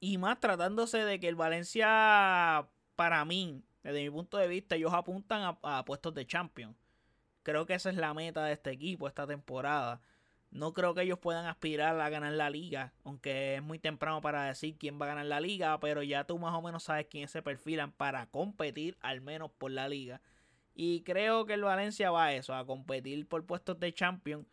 Y 0.00 0.18
más 0.18 0.38
tratándose 0.38 0.98
de 0.98 1.18
que 1.18 1.28
el 1.28 1.34
Valencia, 1.34 2.68
para 2.94 3.24
mí, 3.24 3.64
desde 3.82 4.02
mi 4.02 4.10
punto 4.10 4.36
de 4.36 4.48
vista, 4.48 4.76
ellos 4.76 4.92
apuntan 4.92 5.42
a, 5.42 5.78
a 5.78 5.84
puestos 5.84 6.14
de 6.14 6.26
champion. 6.26 6.76
Creo 7.42 7.66
que 7.66 7.74
esa 7.74 7.90
es 7.90 7.96
la 7.96 8.14
meta 8.14 8.44
de 8.44 8.52
este 8.52 8.70
equipo 8.70 9.08
esta 9.08 9.26
temporada. 9.26 10.00
No 10.50 10.72
creo 10.72 10.94
que 10.94 11.02
ellos 11.02 11.18
puedan 11.18 11.46
aspirar 11.46 12.00
a 12.00 12.08
ganar 12.08 12.32
la 12.32 12.48
liga, 12.48 12.94
aunque 13.04 13.56
es 13.56 13.62
muy 13.62 13.78
temprano 13.78 14.20
para 14.22 14.44
decir 14.44 14.76
quién 14.78 15.00
va 15.00 15.04
a 15.04 15.08
ganar 15.10 15.26
la 15.26 15.40
liga, 15.40 15.78
pero 15.78 16.02
ya 16.02 16.24
tú 16.24 16.38
más 16.38 16.54
o 16.54 16.62
menos 16.62 16.84
sabes 16.84 17.06
quién 17.10 17.28
se 17.28 17.42
perfilan 17.42 17.92
para 17.92 18.26
competir 18.26 18.96
al 19.00 19.20
menos 19.20 19.50
por 19.50 19.70
la 19.70 19.88
liga. 19.88 20.22
Y 20.74 21.02
creo 21.02 21.44
que 21.44 21.54
el 21.54 21.62
Valencia 21.62 22.10
va 22.10 22.26
a 22.26 22.34
eso, 22.34 22.54
a 22.54 22.64
competir 22.64 23.26
por 23.28 23.44
puestos 23.44 23.78
de 23.78 23.92
champion. 23.92 24.46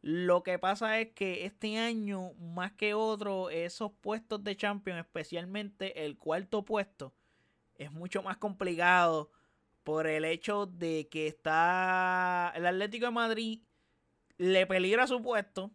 Lo 0.00 0.42
que 0.42 0.58
pasa 0.58 1.00
es 1.00 1.12
que 1.12 1.44
este 1.44 1.78
año, 1.78 2.32
más 2.34 2.72
que 2.72 2.94
otro, 2.94 3.50
esos 3.50 3.92
puestos 4.00 4.44
de 4.44 4.56
champion, 4.56 4.98
especialmente 4.98 6.04
el 6.04 6.16
cuarto 6.16 6.64
puesto, 6.64 7.14
es 7.74 7.90
mucho 7.92 8.22
más 8.22 8.36
complicado 8.38 9.30
por 9.82 10.06
el 10.06 10.24
hecho 10.24 10.66
de 10.66 11.08
que 11.10 11.26
está 11.26 12.52
el 12.54 12.66
Atlético 12.66 13.06
de 13.06 13.12
Madrid 13.12 13.60
le 14.38 14.66
peligra 14.66 15.06
su 15.06 15.22
puesto, 15.22 15.70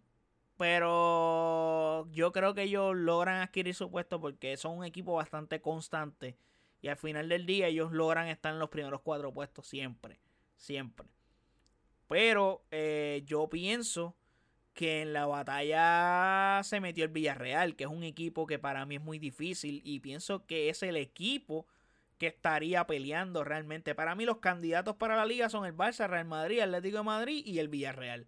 pero 0.58 2.08
yo 2.12 2.32
creo 2.32 2.54
que 2.54 2.63
ellos 2.63 2.95
logran 2.95 3.41
adquirir 3.41 3.74
su 3.74 3.89
puesto 3.89 4.19
porque 4.19 4.58
son 4.58 4.78
un 4.80 4.86
equipo 4.86 5.13
bastante 5.13 5.62
constante. 5.62 6.38
Y 6.82 6.88
al 6.88 6.98
final 6.98 7.30
del 7.30 7.45
día 7.45 7.67
ellos 7.67 7.91
logran 7.91 8.28
estar 8.28 8.54
en 8.54 8.60
los 8.60 8.69
primeros 8.69 9.02
cuatro 9.02 9.34
puestos 9.34 9.67
siempre. 9.67 10.19
Siempre. 10.56 11.08
Pero 12.08 12.65
eh, 12.72 13.24
yo 13.26 13.50
pienso 13.50 14.15
que 14.74 15.02
en 15.02 15.13
la 15.13 15.26
batalla 15.26 16.62
se 16.63 16.80
metió 16.80 17.04
el 17.06 17.12
Villarreal, 17.12 17.76
que 17.76 17.84
es 17.84 17.89
un 17.89 18.04
equipo 18.04 18.48
que 18.48 18.60
para 18.60 18.86
mí 18.86 18.95
es 18.95 19.02
muy 19.02 19.19
difícil. 19.19 19.82
Y 19.84 20.00
pienso 20.00 20.45
que 20.45 20.69
es 20.69 20.84
el 20.84 20.95
equipo 20.95 21.67
que 22.17 22.28
estaría 22.28 22.86
peleando 22.88 23.43
realmente. 23.43 23.95
Para 23.95 24.15
mí 24.15 24.26
los 24.26 24.38
candidatos 24.38 24.95
para 24.98 25.15
la 25.15 25.26
liga 25.26 25.50
son 25.50 25.65
el 25.65 25.76
Barça, 25.76 26.08
Real 26.08 26.26
Madrid, 26.26 26.60
Atlético 26.60 26.98
de 26.98 27.04
Madrid 27.04 27.43
y 27.45 27.60
el 27.60 27.69
Villarreal. 27.69 28.28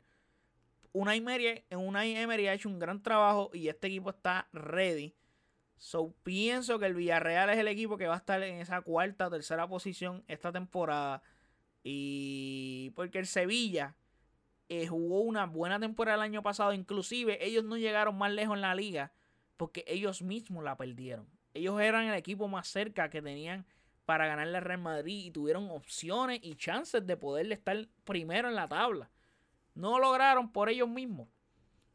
Una 0.94 1.16
Emery, 1.16 1.64
una 1.72 2.06
Emery 2.06 2.48
ha 2.48 2.54
hecho 2.54 2.70
un 2.70 2.80
gran 2.80 3.02
trabajo 3.02 3.50
y 3.54 3.70
este 3.70 3.88
equipo 3.88 4.10
está 4.10 4.48
ready. 4.52 5.16
So 5.78 6.14
pienso 6.24 6.78
que 6.80 6.86
el 6.86 6.94
Villarreal 6.94 7.50
es 7.50 7.58
el 7.58 7.68
equipo 7.68 7.98
que 7.98 8.08
va 8.08 8.16
a 8.16 8.18
estar 8.18 8.44
en 8.44 8.60
esa 8.60 8.82
cuarta 8.82 9.28
o 9.28 9.30
tercera 9.30 9.68
posición 9.68 10.24
esta 10.28 10.52
temporada. 10.52 11.24
Y 11.84 12.92
porque 12.96 13.20
el 13.20 13.26
Sevilla 13.26 13.96
eh, 14.70 14.88
jugó 14.88 15.22
una 15.22 15.46
buena 15.46 15.80
temporada 15.80 16.18
el 16.18 16.22
año 16.22 16.44
pasado, 16.44 16.74
inclusive 16.74 17.44
ellos 17.46 17.64
no 17.64 17.78
llegaron 17.78 18.18
más 18.18 18.32
lejos 18.32 18.56
en 18.56 18.62
la 18.62 18.76
liga 18.76 19.12
porque 19.58 19.84
ellos 19.88 20.22
mismos 20.22 20.64
la 20.64 20.78
perdieron. 20.78 21.28
Ellos 21.54 21.80
eran 21.82 22.06
el 22.06 22.16
equipo 22.16 22.48
más 22.48 22.68
cerca 22.68 23.10
que 23.10 23.22
tenían 23.22 23.66
para 24.06 24.28
ganarle 24.28 24.58
al 24.58 24.64
Real 24.64 24.82
Madrid 24.82 25.26
y 25.26 25.32
tuvieron 25.32 25.70
opciones 25.70 26.40
y 26.42 26.56
chances 26.56 27.06
de 27.06 27.18
poderle 27.18 27.56
estar 27.56 27.88
primero 28.04 28.50
en 28.50 28.56
la 28.56 28.68
tabla. 28.68 29.10
No 29.74 30.00
lo 30.00 30.08
lograron 30.08 30.52
por 30.52 30.70
ellos 30.70 30.90
mismos. 30.90 31.30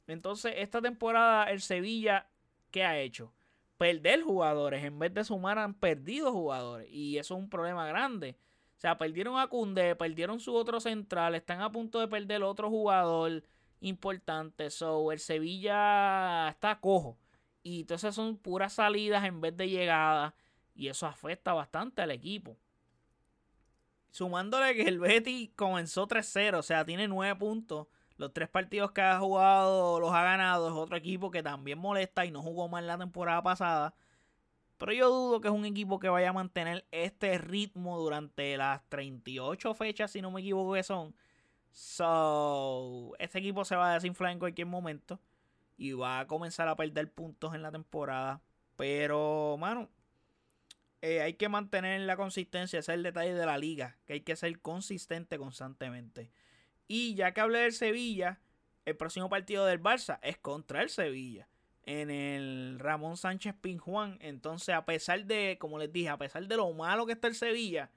Entonces, 0.06 0.54
esta 0.56 0.80
temporada 0.80 1.44
el 1.50 1.60
Sevilla, 1.60 2.28
¿qué 2.70 2.84
ha 2.84 2.98
hecho? 2.98 3.32
Perder 3.76 4.22
jugadores. 4.22 4.84
En 4.84 4.98
vez 4.98 5.12
de 5.12 5.24
sumar, 5.24 5.58
han 5.58 5.74
perdido 5.74 6.32
jugadores. 6.32 6.88
Y 6.90 7.18
eso 7.18 7.34
es 7.34 7.40
un 7.40 7.50
problema 7.50 7.86
grande. 7.86 8.36
O 8.76 8.78
sea, 8.80 8.98
perdieron 8.98 9.38
a 9.38 9.48
Cunde, 9.48 9.96
perdieron 9.96 10.38
su 10.38 10.54
otro 10.54 10.80
central, 10.80 11.34
están 11.34 11.62
a 11.62 11.72
punto 11.72 11.98
de 11.98 12.08
perder 12.08 12.42
otro 12.42 12.68
jugador 12.68 13.42
importante. 13.80 14.70
So, 14.70 15.12
el 15.12 15.18
Sevilla 15.18 16.48
está 16.48 16.78
cojo. 16.80 17.18
Y 17.62 17.80
entonces 17.80 18.14
son 18.14 18.36
puras 18.36 18.74
salidas 18.74 19.24
en 19.24 19.40
vez 19.40 19.56
de 19.56 19.68
llegadas. 19.68 20.34
Y 20.74 20.88
eso 20.88 21.06
afecta 21.06 21.52
bastante 21.54 22.02
al 22.02 22.10
equipo. 22.10 22.56
Sumándole 24.16 24.74
que 24.74 24.88
el 24.88 24.98
Betty 24.98 25.52
comenzó 25.56 26.08
3-0, 26.08 26.56
o 26.56 26.62
sea, 26.62 26.86
tiene 26.86 27.06
9 27.06 27.38
puntos. 27.38 27.86
Los 28.16 28.32
tres 28.32 28.48
partidos 28.48 28.90
que 28.92 29.02
ha 29.02 29.18
jugado 29.18 30.00
los 30.00 30.10
ha 30.14 30.22
ganado. 30.22 30.68
Es 30.68 30.72
otro 30.72 30.96
equipo 30.96 31.30
que 31.30 31.42
también 31.42 31.78
molesta 31.78 32.24
y 32.24 32.30
no 32.30 32.40
jugó 32.40 32.66
mal 32.66 32.86
la 32.86 32.96
temporada 32.96 33.42
pasada. 33.42 33.94
Pero 34.78 34.92
yo 34.92 35.10
dudo 35.10 35.42
que 35.42 35.48
es 35.48 35.54
un 35.54 35.66
equipo 35.66 35.98
que 35.98 36.08
vaya 36.08 36.30
a 36.30 36.32
mantener 36.32 36.86
este 36.92 37.36
ritmo 37.36 37.98
durante 37.98 38.56
las 38.56 38.88
38 38.88 39.74
fechas, 39.74 40.10
si 40.12 40.22
no 40.22 40.30
me 40.30 40.40
equivoco 40.40 40.72
que 40.72 40.82
son. 40.82 41.14
So, 41.72 43.12
este 43.18 43.40
equipo 43.40 43.66
se 43.66 43.76
va 43.76 43.90
a 43.90 43.94
desinflar 43.96 44.32
en 44.32 44.38
cualquier 44.38 44.66
momento. 44.66 45.20
Y 45.76 45.92
va 45.92 46.20
a 46.20 46.26
comenzar 46.26 46.68
a 46.68 46.76
perder 46.76 47.12
puntos 47.12 47.54
en 47.54 47.60
la 47.60 47.70
temporada. 47.70 48.40
Pero, 48.76 49.58
mano, 49.58 49.90
eh, 51.02 51.20
hay 51.20 51.34
que 51.34 51.48
mantener 51.48 52.00
la 52.00 52.16
consistencia. 52.16 52.78
Ese 52.78 52.92
es 52.92 52.96
el 52.96 53.02
detalle 53.02 53.34
de 53.34 53.46
la 53.46 53.58
liga. 53.58 53.96
Que 54.06 54.14
hay 54.14 54.20
que 54.20 54.36
ser 54.36 54.60
consistente 54.60 55.38
constantemente. 55.38 56.30
Y 56.88 57.14
ya 57.14 57.32
que 57.32 57.40
hablé 57.40 57.60
del 57.60 57.72
Sevilla, 57.72 58.40
el 58.84 58.96
próximo 58.96 59.28
partido 59.28 59.66
del 59.66 59.82
Barça 59.82 60.18
es 60.22 60.38
contra 60.38 60.82
el 60.82 60.88
Sevilla. 60.88 61.48
En 61.82 62.10
el 62.10 62.78
Ramón 62.78 63.16
Sánchez 63.16 63.54
Pinjuan. 63.60 64.18
Entonces, 64.20 64.74
a 64.74 64.84
pesar 64.84 65.24
de, 65.26 65.56
como 65.60 65.78
les 65.78 65.92
dije, 65.92 66.08
a 66.08 66.18
pesar 66.18 66.46
de 66.46 66.56
lo 66.56 66.72
malo 66.72 67.06
que 67.06 67.12
está 67.12 67.28
el 67.28 67.34
Sevilla, 67.34 67.90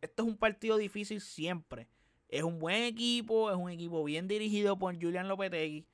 esto 0.00 0.22
es 0.22 0.28
un 0.28 0.36
partido 0.36 0.76
difícil 0.76 1.20
siempre. 1.20 1.88
Es 2.28 2.42
un 2.42 2.58
buen 2.58 2.82
equipo, 2.82 3.50
es 3.50 3.56
un 3.56 3.70
equipo 3.70 4.02
bien 4.04 4.28
dirigido 4.28 4.78
por 4.78 4.94
Julian 4.94 5.28
Lopetegui. 5.28 5.86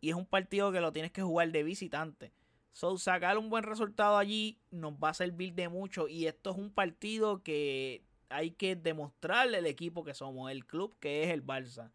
Y 0.00 0.10
es 0.10 0.14
un 0.14 0.26
partido 0.26 0.72
que 0.72 0.80
lo 0.80 0.92
tienes 0.92 1.12
que 1.12 1.22
jugar 1.22 1.50
de 1.50 1.62
visitante. 1.62 2.32
So, 2.74 2.98
sacar 2.98 3.38
un 3.38 3.50
buen 3.50 3.62
resultado 3.62 4.18
allí 4.18 4.58
nos 4.72 4.94
va 4.94 5.10
a 5.10 5.14
servir 5.14 5.54
de 5.54 5.68
mucho. 5.68 6.08
Y 6.08 6.26
esto 6.26 6.50
es 6.50 6.56
un 6.56 6.72
partido 6.72 7.40
que 7.44 8.02
hay 8.28 8.50
que 8.50 8.74
demostrarle 8.74 9.58
al 9.58 9.66
equipo 9.66 10.02
que 10.02 10.12
somos, 10.12 10.50
el 10.50 10.66
club 10.66 10.96
que 10.98 11.22
es 11.22 11.30
el 11.30 11.46
Barça. 11.46 11.92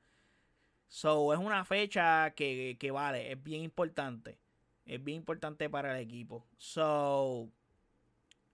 So, 0.87 1.33
es 1.33 1.39
una 1.39 1.65
fecha 1.65 2.31
que, 2.31 2.77
que 2.79 2.91
vale, 2.91 3.29
es 3.29 3.43
bien 3.43 3.61
importante. 3.61 4.39
Es 4.85 5.03
bien 5.03 5.17
importante 5.17 5.69
para 5.69 5.97
el 5.99 6.01
equipo. 6.01 6.47
So, 6.57 7.49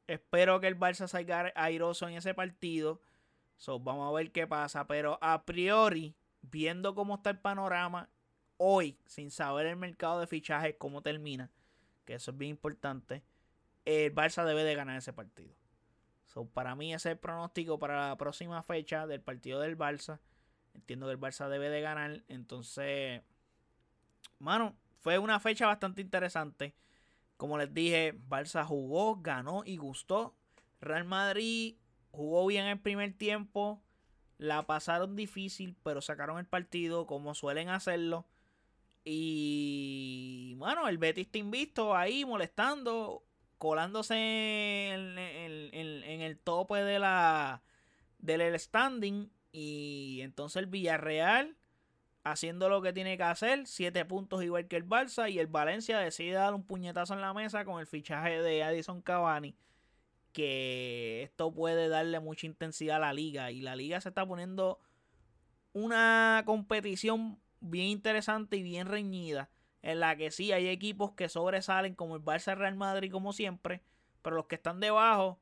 espero 0.07 0.59
que 0.59 0.67
el 0.67 0.79
Barça 0.79 1.07
salga 1.07 1.53
airoso 1.55 2.07
en 2.07 2.15
ese 2.15 2.33
partido. 2.33 3.01
So, 3.55 3.79
vamos 3.79 4.09
a 4.09 4.15
ver 4.15 4.31
qué 4.31 4.47
pasa. 4.47 4.87
Pero 4.87 5.19
a 5.21 5.45
priori, 5.45 6.15
viendo 6.41 6.95
cómo 6.95 7.17
está 7.17 7.29
el 7.29 7.39
panorama 7.39 8.09
hoy, 8.57 8.97
sin 9.05 9.29
saber 9.29 9.67
el 9.67 9.75
mercado 9.75 10.19
de 10.19 10.25
fichajes, 10.25 10.73
cómo 10.79 11.03
termina 11.03 11.51
que 12.05 12.15
eso 12.15 12.31
es 12.31 12.37
bien 12.37 12.51
importante, 12.51 13.23
el 13.85 14.13
Barça 14.13 14.45
debe 14.45 14.63
de 14.63 14.75
ganar 14.75 14.97
ese 14.97 15.13
partido. 15.13 15.55
So, 16.25 16.45
para 16.45 16.75
mí 16.75 16.93
ese 16.93 17.09
es 17.09 17.13
el 17.13 17.19
pronóstico 17.19 17.79
para 17.79 18.09
la 18.09 18.17
próxima 18.17 18.61
fecha 18.63 19.07
del 19.07 19.21
partido 19.21 19.59
del 19.59 19.77
Barça. 19.77 20.19
Entiendo 20.73 21.05
que 21.05 21.13
el 21.13 21.19
Barça 21.19 21.47
debe 21.49 21.69
de 21.69 21.81
ganar. 21.81 22.23
Entonces, 22.27 23.21
mano, 24.39 24.75
fue 24.99 25.17
una 25.17 25.39
fecha 25.39 25.67
bastante 25.67 26.01
interesante. 26.01 26.75
Como 27.37 27.57
les 27.57 27.73
dije, 27.73 28.17
Barça 28.27 28.65
jugó, 28.65 29.17
ganó 29.21 29.63
y 29.65 29.77
gustó. 29.77 30.35
Real 30.81 31.05
Madrid 31.05 31.75
jugó 32.11 32.45
bien 32.47 32.65
el 32.65 32.79
primer 32.79 33.13
tiempo. 33.13 33.81
La 34.37 34.65
pasaron 34.65 35.15
difícil, 35.15 35.75
pero 35.83 36.01
sacaron 36.01 36.39
el 36.39 36.45
partido 36.45 37.05
como 37.05 37.35
suelen 37.35 37.69
hacerlo. 37.69 38.25
Y 39.07 40.55
bueno, 40.57 40.87
el 40.87 40.97
Betis 40.97 41.27
está 41.27 41.37
invisto 41.37 41.95
ahí 41.95 42.25
molestando, 42.25 43.23
colándose 43.59 44.15
en, 44.15 45.17
el 45.19 46.39
tope 46.43 46.83
de 46.83 46.97
la 46.97 47.61
del 48.17 48.59
standing. 48.59 49.29
Y 49.51 50.19
entonces 50.21 50.57
el 50.57 50.65
Villarreal 50.65 51.55
haciendo 52.23 52.67
lo 52.67 52.81
que 52.81 52.91
tiene 52.91 53.15
que 53.15 53.23
hacer, 53.23 53.67
siete 53.67 54.03
puntos 54.03 54.43
igual 54.43 54.67
que 54.67 54.75
el 54.75 54.87
Barça. 54.87 55.31
Y 55.31 55.37
el 55.37 55.47
Valencia 55.47 55.99
decide 55.99 56.33
dar 56.33 56.55
un 56.55 56.63
puñetazo 56.63 57.13
en 57.13 57.21
la 57.21 57.33
mesa 57.35 57.63
con 57.63 57.79
el 57.79 57.85
fichaje 57.85 58.41
de 58.41 58.63
Addison 58.63 59.01
Cavani. 59.03 59.55
Que 60.33 61.21
esto 61.21 61.53
puede 61.53 61.87
darle 61.89 62.19
mucha 62.19 62.47
intensidad 62.47 62.97
a 62.97 62.99
la 62.99 63.13
liga. 63.13 63.51
Y 63.51 63.61
la 63.61 63.75
liga 63.75 64.01
se 64.01 64.09
está 64.09 64.25
poniendo 64.25 64.79
una 65.73 66.41
competición 66.45 67.39
bien 67.69 67.87
interesante 67.87 68.57
y 68.57 68.63
bien 68.63 68.87
reñida. 68.87 69.49
En 69.81 69.99
la 69.99 70.15
que 70.15 70.31
sí 70.31 70.51
hay 70.51 70.67
equipos 70.67 71.11
que 71.11 71.29
sobresalen, 71.29 71.95
como 71.95 72.15
el 72.15 72.23
Barça 72.23 72.55
Real 72.55 72.75
Madrid, 72.75 73.11
como 73.11 73.33
siempre. 73.33 73.81
Pero 74.21 74.35
los 74.35 74.47
que 74.47 74.55
están 74.55 74.79
debajo 74.79 75.39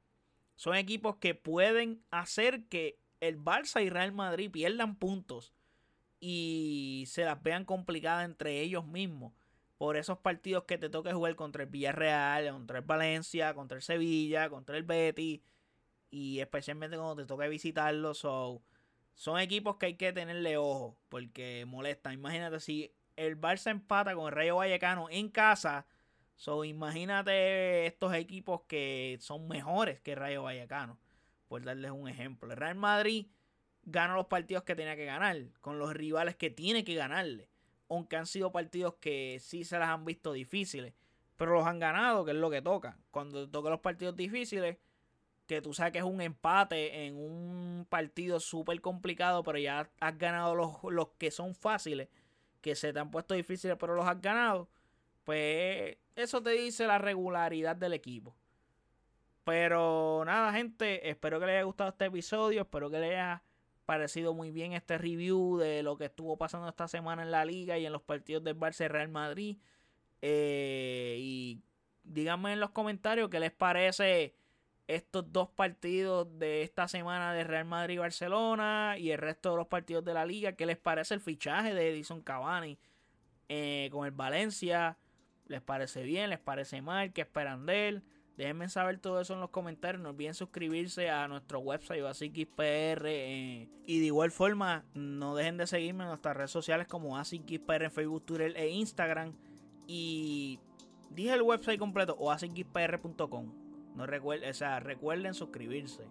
son 0.56 0.76
equipos 0.76 1.16
que 1.18 1.36
pueden 1.36 2.04
hacer 2.12 2.66
que 2.66 3.00
el 3.22 3.40
Barça 3.40 3.84
y 3.84 3.90
Real 3.90 4.12
Madrid 4.12 4.52
pierdan 4.52 4.98
puntos 4.98 5.54
y 6.20 7.06
se 7.08 7.26
las 7.26 7.42
vean 7.42 7.66
complicadas 7.66 8.26
entre 8.26 8.62
ellos 8.62 8.86
mismos. 8.86 9.34
Por 9.78 9.98
esos 9.98 10.18
partidos 10.20 10.64
que 10.64 10.78
te 10.78 10.90
toque 10.90 11.12
jugar 11.12 11.36
contra 11.36 11.64
el 11.64 11.70
Villarreal, 11.70 12.50
contra 12.52 12.80
el 12.80 12.86
Valencia, 12.86 13.54
contra 13.54 13.76
el 13.78 13.82
Sevilla, 13.82 14.50
contra 14.50 14.78
el 14.78 14.84
Betis. 14.84 15.42
Y 16.10 16.40
especialmente 16.40 16.96
cuando 16.96 17.18
te 17.18 17.26
toque 17.26 17.50
visitarlos. 17.50 18.26
Son 19.15 19.39
equipos 19.39 19.78
que 19.78 19.88
hay 19.88 19.95
que 19.95 20.13
tenerle 20.13 20.58
ojo 20.58 20.97
porque 21.10 21.65
molesta. 21.65 22.13
Imagínate 22.13 22.60
si 22.60 22.93
el 23.15 23.39
Barça 23.39 23.71
empata 23.71 24.15
con 24.15 24.26
el 24.28 24.32
Rayo 24.32 24.58
Vallecano 24.58 25.08
en 25.10 25.30
casa. 25.30 25.86
So, 26.36 26.65
imagínate 26.65 27.86
estos 27.86 28.13
equipos 28.15 28.62
que 28.67 29.17
son 29.21 29.47
mejores 29.47 29.99
que 30.02 30.15
Rayo 30.15 30.43
Vallecano. 30.43 30.99
Por 31.47 31.63
darles 31.63 31.91
un 31.91 32.08
ejemplo. 32.08 32.52
El 32.52 32.58
Real 32.58 32.76
Madrid 32.76 33.28
gana 33.84 34.15
los 34.15 34.26
partidos 34.26 34.63
que 34.63 34.76
tenía 34.76 34.95
que 34.95 35.06
ganar. 35.06 35.38
Con 35.62 35.78
los 35.78 35.93
rivales 35.93 36.36
que 36.36 36.49
tiene 36.49 36.84
que 36.84 36.95
ganarle. 36.95 37.49
Aunque 37.89 38.15
han 38.15 38.26
sido 38.26 38.52
partidos 38.52 38.95
que 38.95 39.38
sí 39.39 39.63
se 39.63 39.78
las 39.78 39.89
han 39.89 40.06
visto 40.06 40.34
difíciles. 40.34 40.93
Pero 41.38 41.54
los 41.54 41.67
han 41.67 41.80
ganado, 41.80 42.26
que 42.26 42.32
es 42.32 42.38
lo 42.38 42.49
que 42.49 42.62
toca. 42.62 42.97
Cuando 43.12 43.47
toca 43.49 43.69
los 43.69 43.82
partidos 43.82 44.15
difíciles 44.15 44.78
que 45.54 45.62
tú 45.62 45.74
sabes 45.74 45.94
que 45.94 46.00
es 46.00 46.04
un 46.04 46.20
empate 46.20 47.06
en 47.06 47.16
un 47.16 47.86
partido 47.88 48.39
súper 48.39 48.82
complicado, 48.82 49.44
pero 49.44 49.60
ya 49.60 49.88
has 50.00 50.18
ganado 50.18 50.56
los, 50.56 51.10
que 51.20 51.30
son 51.30 51.54
fáciles, 51.54 52.10
que 52.62 52.76
se 52.76 52.92
te 52.92 53.00
han 53.00 53.12
puesto 53.12 53.36
difíciles, 53.36 53.78
pero 53.80 53.94
los 53.94 54.08
has 54.08 54.20
ganado, 54.20 54.68
pues 55.24 55.98
eso 56.16 56.42
te 56.42 56.52
dice 56.52 56.88
la 56.88 56.98
regularidad 56.98 57.76
del 57.76 57.94
equipo. 57.94 58.36
Pero 59.44 60.24
nada, 60.26 60.52
gente, 60.54 61.08
espero 61.08 61.39
que 61.39 61.46
les 61.46 61.56
haya 61.56 61.63
gustado 61.63 61.92
este 61.92 62.06
episodio, 62.06 62.62
espero 62.62 62.89
que 62.89 63.00
les 63.00 63.12
haya 63.12 63.44
parecido 63.86 64.34
muy 64.34 64.50
bien 64.50 64.74
este 64.74 64.98
review 64.98 65.58
de 65.58 65.84
lo 65.84 65.98
que 65.98 66.06
estuvo 66.06 66.38
pasando 66.38 66.68
esta 66.68 66.88
semana 66.88 67.22
en 67.22 67.32
la 67.32 67.46
liga 67.46 67.78
y 67.78 67.86
en 67.86 67.92
los 67.92 68.02
partidos 68.02 68.44
del 68.44 68.58
Barça 68.58 68.88
Real 68.88 69.10
Madrid. 69.10 69.58
Eh, 70.22 71.18
y 71.20 71.62
díganme 72.04 72.54
en 72.54 72.60
los 72.60 72.72
comentarios 72.72 73.30
qué 73.30 73.39
les 73.39 73.52
parece 73.52 74.34
estos 74.88 75.32
dos 75.32 75.50
partidos 75.50 76.28
de 76.39 76.63
esta 76.63 76.88
semana 76.88 77.34
de 77.34 77.43
Real 77.43 77.65
Madrid 77.65 77.96
y 77.96 78.00
Barcelona 78.00 78.96
y 78.98 79.12
el 79.12 79.17
resto 79.17 79.52
de 79.52 79.58
los 79.58 79.67
partidos 79.67 80.04
de 80.04 80.13
la 80.13 80.26
liga. 80.26 80.54
¿Qué 80.54 80.65
les 80.65 80.78
parece 80.78 81.13
el 81.13 81.22
fichaje 81.22 81.74
de 81.74 81.89
Edison 81.89 82.22
Cavani 82.22 82.78
eh, 83.50 83.89
con 83.91 84.06
el 84.06 84.12
Valencia? 84.12 84.98
¿Les 85.48 85.62
parece 85.62 86.04
bien? 86.04 86.30
¿Les 86.30 86.39
parece 86.39 86.82
mal? 86.82 87.13
¿Qué 87.13 87.22
esperan 87.22 87.65
de 87.65 87.88
él? 87.89 88.04
Déjenme 88.38 88.67
saber 88.67 89.00
todo 89.00 89.22
eso 89.22 89.36
en 89.36 89.41
los 89.41 89.52
comentarios. 89.52 90.02
No 90.02 90.10
olviden 90.10 90.34
suscribirse 90.34 91.10
a 91.10 91.28
nuestro 91.28 91.60
website 91.60 92.04
ASICXPR. 92.04 93.06
Eh, 93.06 93.69
y 93.86 94.00
de 94.00 94.06
igual 94.06 94.32
forma, 94.32 94.86
no 94.93 95.36
dejen 95.36 95.58
de 95.58 95.67
seguirme 95.67 96.04
en 96.04 96.10
nuestras 96.10 96.36
redes 96.36 96.52
sociales 96.52 96.88
como 96.88 97.17
ASICXPR 97.17 97.84
en 97.84 97.91
Facebook, 97.91 98.26
Twitter 98.26 98.54
e 98.56 98.69
Instagram. 98.69 99.34
Y 99.86 100.60
dije 101.12 101.34
el 101.34 101.43
website 101.43 101.80
completo 101.80 102.15
o 102.17 102.32
ASICXPR.com. 102.32 103.62
No 103.96 104.06
recuerden, 104.06 104.50
o 104.50 104.54
sea, 104.54 104.80
recuerden 104.80 105.34
suscribirse. 105.34 106.04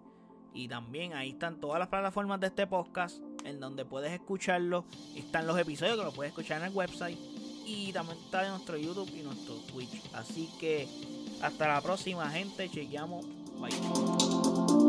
Y 0.54 0.68
también 0.68 1.14
ahí 1.14 1.30
están 1.30 1.60
todas 1.60 1.78
las 1.78 1.88
plataformas 1.88 2.38
de 2.40 2.48
este 2.48 2.66
podcast 2.66 3.18
en 3.44 3.58
donde 3.58 3.84
puedes 3.84 4.12
escucharlo. 4.12 4.84
Están 5.16 5.46
los 5.46 5.58
episodios 5.58 5.96
que 5.96 6.04
lo 6.04 6.12
puedes 6.12 6.32
escuchar 6.32 6.60
en 6.60 6.68
el 6.68 6.74
website. 6.74 7.18
Y 7.64 7.92
también 7.92 8.18
está 8.18 8.44
en 8.44 8.50
nuestro 8.50 8.76
YouTube 8.76 9.10
y 9.14 9.22
nuestro 9.22 9.54
Twitch. 9.72 10.02
Así 10.12 10.50
que 10.60 10.86
hasta 11.42 11.68
la 11.68 11.80
próxima, 11.80 12.28
gente. 12.30 12.68
Chequeamos. 12.68 13.24
Bye. 13.58 14.81